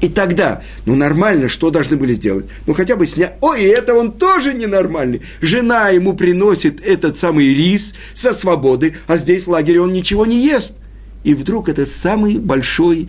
И 0.02 0.08
тогда, 0.08 0.62
ну 0.84 0.94
нормально, 0.94 1.48
что 1.48 1.70
должны 1.70 1.96
были 1.96 2.12
сделать? 2.12 2.44
Ну 2.66 2.74
хотя 2.74 2.96
бы 2.96 3.06
снять. 3.06 3.36
Ой, 3.40 3.62
это 3.62 3.94
он 3.94 4.12
тоже 4.12 4.52
ненормальный. 4.52 5.22
Жена 5.40 5.88
ему 5.88 6.12
приносит 6.12 6.84
этот 6.86 7.16
самый 7.16 7.54
рис 7.54 7.94
со 8.12 8.34
свободы, 8.34 8.94
а 9.06 9.16
здесь 9.16 9.44
в 9.44 9.50
лагере 9.50 9.80
он 9.80 9.94
ничего 9.94 10.26
не 10.26 10.44
ест. 10.44 10.74
И 11.24 11.32
вдруг 11.32 11.70
это 11.70 11.86
самый 11.86 12.36
большой 12.38 13.08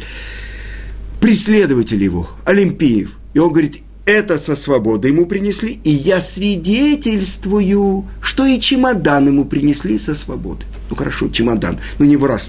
преследователь 1.19 2.01
его, 2.01 2.29
Олимпиев. 2.45 3.17
И 3.33 3.39
он 3.39 3.51
говорит, 3.51 3.83
это 4.05 4.37
со 4.37 4.55
свободы 4.55 5.09
ему 5.09 5.25
принесли, 5.25 5.79
и 5.83 5.91
я 5.91 6.21
свидетельствую, 6.21 8.05
что 8.21 8.45
и 8.45 8.59
чемодан 8.59 9.27
ему 9.27 9.45
принесли 9.45 9.97
со 9.97 10.13
свободы. 10.15 10.65
Ну 10.89 10.95
хорошо, 10.95 11.29
чемодан, 11.29 11.79
но 11.99 12.05
не 12.05 12.17
в. 12.17 12.39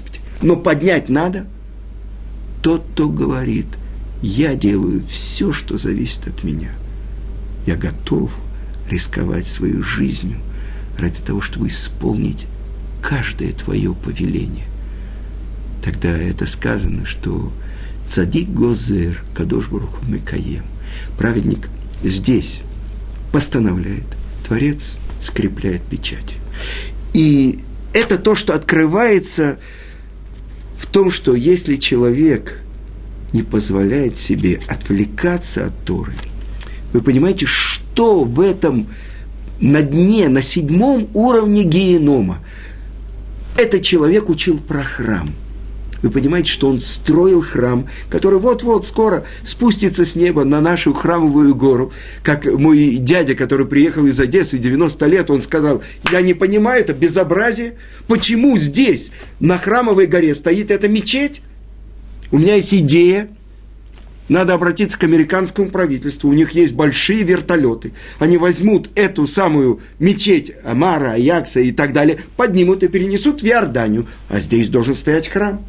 Но 0.41 0.55
поднять 0.55 1.09
надо. 1.09 1.45
Тот, 2.61 2.85
кто 2.93 3.09
говорит– 3.09 3.67
я 4.23 4.55
делаю 4.55 5.03
все, 5.05 5.51
что 5.51 5.77
зависит 5.77 6.29
от 6.29 6.45
меня. 6.45 6.71
Я 7.67 7.75
готов 7.75 8.33
рисковать 8.89 9.45
свою 9.45 9.83
жизнью 9.83 10.37
ради 10.97 11.21
того, 11.21 11.41
чтобы 11.41 11.67
исполнить 11.67 12.47
каждое 13.01 13.51
твое 13.51 13.93
повеление. 13.93 14.65
Тогда 15.83 16.09
это 16.09 16.45
сказано, 16.45 17.05
что 17.05 17.51
цадик 18.07 18.47
гозер 18.47 19.21
кадош 19.35 19.67
баруху 19.67 20.05
мекаем. 20.05 20.63
Праведник 21.17 21.69
здесь 22.03 22.61
постановляет, 23.31 24.05
Творец 24.45 24.97
скрепляет 25.19 25.81
печать. 25.83 26.35
И 27.13 27.59
это 27.93 28.17
то, 28.17 28.35
что 28.35 28.53
открывается 28.53 29.57
в 30.77 30.85
том, 30.87 31.11
что 31.11 31.33
если 31.35 31.75
человек 31.75 32.59
не 33.33 33.41
позволяет 33.41 34.17
себе 34.17 34.59
отвлекаться 34.67 35.65
от 35.67 35.85
Торы. 35.85 36.13
Вы 36.93 37.01
понимаете, 37.01 37.47
что 37.47 38.23
в 38.23 38.39
этом 38.39 38.87
на 39.59 39.81
дне, 39.81 40.29
на 40.29 40.41
седьмом 40.41 41.09
уровне 41.13 41.63
генома? 41.63 42.39
Этот 43.57 43.81
человек 43.81 44.29
учил 44.29 44.59
про 44.59 44.83
храм. 44.83 45.33
Вы 46.03 46.11
понимаете, 46.11 46.51
что 46.51 46.67
он 46.67 46.81
строил 46.81 47.41
храм, 47.41 47.87
который 48.09 48.37
вот-вот 48.37 48.85
скоро 48.85 49.25
спустится 49.45 50.03
с 50.03 50.17
неба 50.17 50.43
на 50.43 50.59
нашу 50.59 50.93
храмовую 50.93 51.55
гору. 51.55 51.93
Как 52.23 52.45
мой 52.45 52.97
дядя, 52.97 53.35
который 53.35 53.65
приехал 53.65 54.05
из 54.05 54.19
Одессы 54.19 54.57
90 54.57 55.05
лет, 55.07 55.31
он 55.31 55.41
сказал, 55.41 55.81
я 56.11 56.21
не 56.21 56.33
понимаю, 56.33 56.81
это 56.81 56.93
безобразие. 56.93 57.75
Почему 58.07 58.57
здесь, 58.57 59.11
на 59.39 59.57
храмовой 59.57 60.07
горе, 60.07 60.35
стоит 60.35 60.71
эта 60.71 60.89
мечеть? 60.89 61.41
У 62.31 62.37
меня 62.37 62.55
есть 62.55 62.73
идея, 62.73 63.29
надо 64.27 64.55
обратиться 64.55 64.99
к 64.99 65.05
американскому 65.05 65.69
правительству. 65.69 66.29
У 66.29 66.33
них 66.33 66.51
есть 66.51 66.73
большие 66.73 67.23
вертолеты. 67.23 67.93
Они 68.19 68.37
возьмут 68.37 68.89
эту 68.95 69.25
самую 69.25 69.79
мечеть 69.99 70.51
Амара, 70.65 71.13
Аякса 71.13 71.61
и 71.61 71.71
так 71.71 71.93
далее, 71.93 72.19
поднимут 72.35 72.83
и 72.83 72.89
перенесут 72.89 73.41
в 73.41 73.45
Иорданию. 73.45 74.05
А 74.27 74.39
здесь 74.39 74.67
должен 74.67 74.95
стоять 74.95 75.29
храм. 75.29 75.63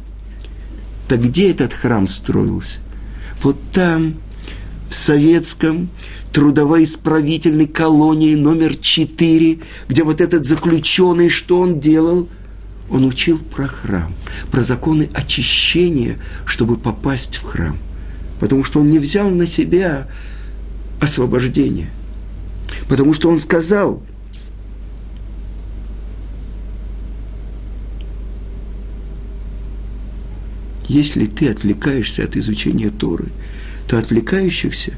Так 1.07 1.21
где 1.21 1.51
этот 1.51 1.73
храм 1.73 2.07
строился? 2.07 2.79
Вот 3.41 3.57
там, 3.71 4.15
в 4.89 4.95
советском 4.95 5.89
трудово-исправительной 6.31 7.67
колонии 7.67 8.35
номер 8.35 8.75
4, 8.75 9.59
где 9.87 10.03
вот 10.03 10.21
этот 10.21 10.45
заключенный, 10.45 11.29
что 11.29 11.59
он 11.59 11.79
делал– 11.79 12.27
он 12.89 13.05
учил 13.05 13.39
про 13.39 13.67
храм, 13.67 14.13
про 14.51 14.61
законы 14.61 15.09
очищения, 15.13 16.19
чтобы 16.45 16.77
попасть 16.77 17.37
в 17.37 17.43
храм. 17.43 17.77
Потому 18.39 18.63
что 18.63 18.79
он 18.79 18.89
не 18.89 18.99
взял 18.99 19.29
на 19.29 19.47
себя 19.47 20.07
освобождение. 21.01 21.89
Потому 22.87 23.13
что 23.13 23.29
он 23.29 23.39
сказал, 23.39 24.03
если 30.87 31.25
ты 31.25 31.49
отвлекаешься 31.49 32.23
от 32.23 32.35
изучения 32.35 32.89
Торы, 32.89 33.27
то 33.87 33.97
отвлекающихся 33.97 34.93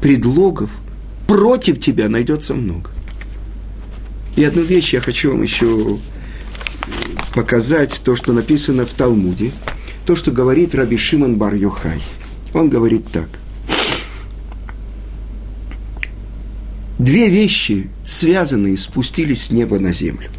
предлогов 0.00 0.70
против 1.26 1.80
тебя 1.80 2.08
найдется 2.08 2.54
много. 2.54 2.90
И 4.36 4.44
одну 4.44 4.62
вещь 4.62 4.94
я 4.94 5.00
хочу 5.00 5.32
вам 5.32 5.42
еще 5.42 5.98
показать 7.34 8.00
то, 8.04 8.16
что 8.16 8.32
написано 8.32 8.86
в 8.86 8.92
Талмуде, 8.92 9.50
то, 10.06 10.16
что 10.16 10.30
говорит 10.30 10.74
Раби 10.74 10.96
Шимон 10.96 11.36
бар 11.36 11.54
Йохай. 11.54 12.00
Он 12.54 12.68
говорит 12.68 13.06
так. 13.12 13.28
Две 16.98 17.28
вещи, 17.28 17.90
связанные, 18.04 18.76
спустились 18.76 19.44
с 19.44 19.50
неба 19.50 19.78
на 19.78 19.92
землю. 19.92 20.30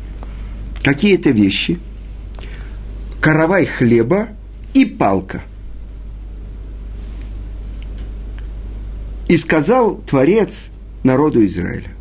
Какие 0.84 1.16
это 1.16 1.30
вещи? 1.30 1.80
Каравай 3.22 3.66
хлеба 3.66 4.30
и 4.82 4.86
палка. 4.86 5.44
И 9.28 9.38
сказал 9.38 9.98
Творец 9.98 10.72
народу 11.04 11.46
Израиля, 11.46 11.92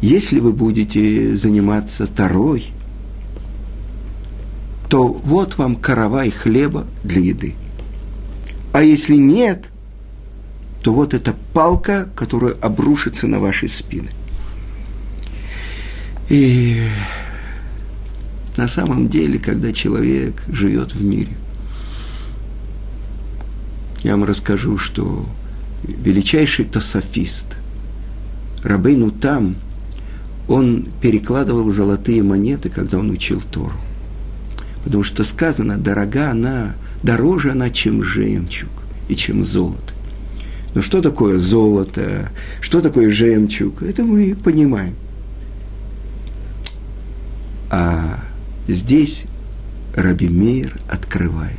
если 0.00 0.38
вы 0.40 0.52
будете 0.52 1.34
заниматься 1.36 2.06
Тарой, 2.06 2.72
то 4.88 5.08
вот 5.08 5.56
вам 5.56 5.76
каравай 5.76 6.30
хлеба 6.30 6.86
для 7.02 7.22
еды. 7.22 7.54
А 8.72 8.82
если 8.82 9.16
нет, 9.16 9.70
то 10.82 10.92
вот 10.92 11.14
эта 11.14 11.34
палка, 11.54 12.08
которая 12.14 12.52
обрушится 12.54 13.26
на 13.26 13.40
ваши 13.40 13.68
спины. 13.68 14.10
И 16.28 16.86
на 18.56 18.68
самом 18.68 19.08
деле, 19.08 19.38
когда 19.38 19.72
человек 19.72 20.42
живет 20.48 20.94
в 20.94 21.02
мире, 21.02 21.32
я 24.02 24.12
вам 24.12 24.24
расскажу, 24.24 24.78
что 24.78 25.26
величайший 25.84 26.64
тософист, 26.64 27.56
Рабейну 28.62 29.10
там, 29.10 29.56
он 30.48 30.88
перекладывал 31.00 31.70
золотые 31.70 32.22
монеты, 32.22 32.68
когда 32.68 32.98
он 32.98 33.10
учил 33.10 33.40
Тору. 33.40 33.76
Потому 34.84 35.02
что 35.02 35.24
сказано, 35.24 35.78
дорога 35.78 36.30
она, 36.30 36.74
дороже 37.02 37.52
она, 37.52 37.70
чем 37.70 38.02
жемчуг 38.02 38.70
и 39.08 39.16
чем 39.16 39.44
золото. 39.44 39.92
Но 40.74 40.82
что 40.82 41.00
такое 41.00 41.38
золото, 41.38 42.30
что 42.60 42.80
такое 42.80 43.10
жемчуг, 43.10 43.82
это 43.82 44.04
мы 44.04 44.34
понимаем. 44.34 44.94
А 47.70 48.20
здесь 48.72 49.24
Раби 49.94 50.28
Мейер 50.28 50.78
открывает, 50.90 51.58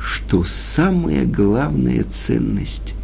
что 0.00 0.44
самая 0.44 1.24
главная 1.24 2.04
ценность, 2.04 2.94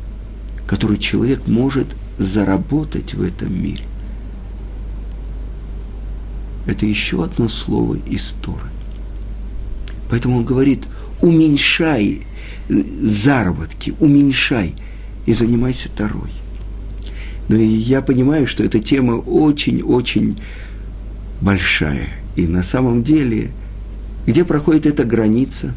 которую 0.67 0.99
человек 0.99 1.47
может 1.47 1.87
заработать 2.19 3.15
в 3.15 3.23
этом 3.23 3.63
мире, 3.63 3.85
это 6.67 6.85
еще 6.85 7.25
одно 7.25 7.49
слово 7.49 7.95
из 7.95 8.35
Торы. 8.43 8.69
Поэтому 10.11 10.39
он 10.39 10.45
говорит, 10.45 10.85
уменьшай 11.23 12.23
заработки, 12.69 13.95
уменьшай 14.01 14.75
и 15.25 15.33
занимайся 15.33 15.89
второй. 15.89 16.31
Но 17.49 17.57
я 17.57 18.03
понимаю, 18.03 18.47
что 18.47 18.63
эта 18.63 18.81
тема 18.81 19.13
очень-очень 19.13 20.37
большая. 21.41 22.18
И 22.39 22.47
на 22.47 22.63
самом 22.63 23.03
деле, 23.03 23.51
где 24.25 24.45
проходит 24.45 24.87
эта 24.87 25.03
граница, 25.03 25.75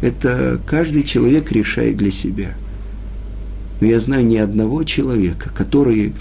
это 0.00 0.58
каждый 0.66 1.02
человек 1.02 1.52
решает 1.52 1.98
для 1.98 2.10
себя. 2.10 2.54
Но 3.78 3.86
я 3.86 4.00
знаю 4.00 4.24
ни 4.24 4.38
одного 4.38 4.82
человека, 4.84 5.50
которые 5.54 6.14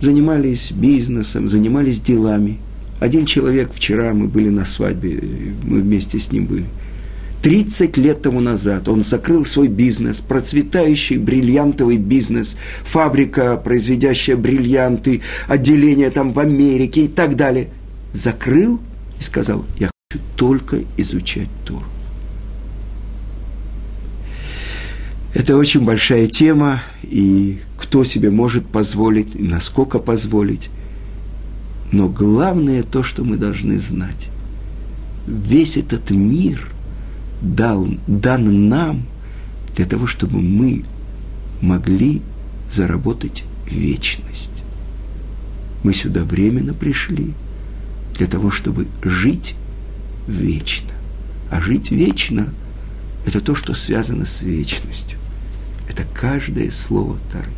занимались 0.00 0.72
бизнесом, 0.72 1.46
занимались 1.46 2.00
делами. 2.00 2.56
Один 3.00 3.26
человек 3.26 3.70
вчера, 3.74 4.14
мы 4.14 4.28
были 4.28 4.48
на 4.48 4.64
свадьбе, 4.64 5.22
мы 5.62 5.80
вместе 5.82 6.18
с 6.18 6.32
ним 6.32 6.46
были. 6.46 6.64
30 7.42 7.98
лет 7.98 8.22
тому 8.22 8.40
назад 8.40 8.88
он 8.88 9.02
закрыл 9.02 9.44
свой 9.44 9.68
бизнес, 9.68 10.20
процветающий 10.20 11.18
бриллиантовый 11.18 11.98
бизнес, 11.98 12.56
фабрика, 12.82 13.60
произведящая 13.62 14.38
бриллианты, 14.38 15.20
отделение 15.48 16.08
там 16.08 16.32
в 16.32 16.38
Америке 16.38 17.04
и 17.04 17.08
так 17.08 17.36
далее. 17.36 17.68
Закрыл 18.12 18.80
и 19.18 19.22
сказал, 19.22 19.64
я 19.78 19.90
хочу 20.10 20.22
только 20.36 20.84
изучать 20.96 21.48
Тору. 21.64 21.86
Это 25.32 25.56
очень 25.56 25.84
большая 25.84 26.26
тема, 26.26 26.82
и 27.02 27.60
кто 27.78 28.02
себе 28.02 28.30
может 28.30 28.66
позволить, 28.66 29.36
и 29.36 29.42
насколько 29.42 30.00
позволить. 30.00 30.70
Но 31.92 32.08
главное 32.08 32.82
то, 32.82 33.02
что 33.02 33.24
мы 33.24 33.36
должны 33.36 33.78
знать. 33.78 34.28
Весь 35.26 35.76
этот 35.76 36.10
мир 36.10 36.68
дал, 37.40 37.86
дан 38.06 38.68
нам 38.68 39.06
для 39.76 39.84
того, 39.84 40.06
чтобы 40.06 40.40
мы 40.40 40.82
могли 41.60 42.22
заработать 42.70 43.44
вечность. 43.70 44.62
Мы 45.84 45.94
сюда 45.94 46.24
временно 46.24 46.74
пришли 46.74 47.34
для 48.20 48.26
того, 48.26 48.50
чтобы 48.50 48.86
жить 49.02 49.54
вечно. 50.28 50.92
А 51.50 51.62
жить 51.62 51.90
вечно– 51.90 52.52
это 53.24 53.40
то, 53.40 53.54
что 53.54 53.72
связано 53.72 54.26
с 54.26 54.42
вечностью. 54.42 55.18
Это 55.88 56.04
каждое 56.04 56.70
слово 56.70 57.16
Тары. 57.32 57.48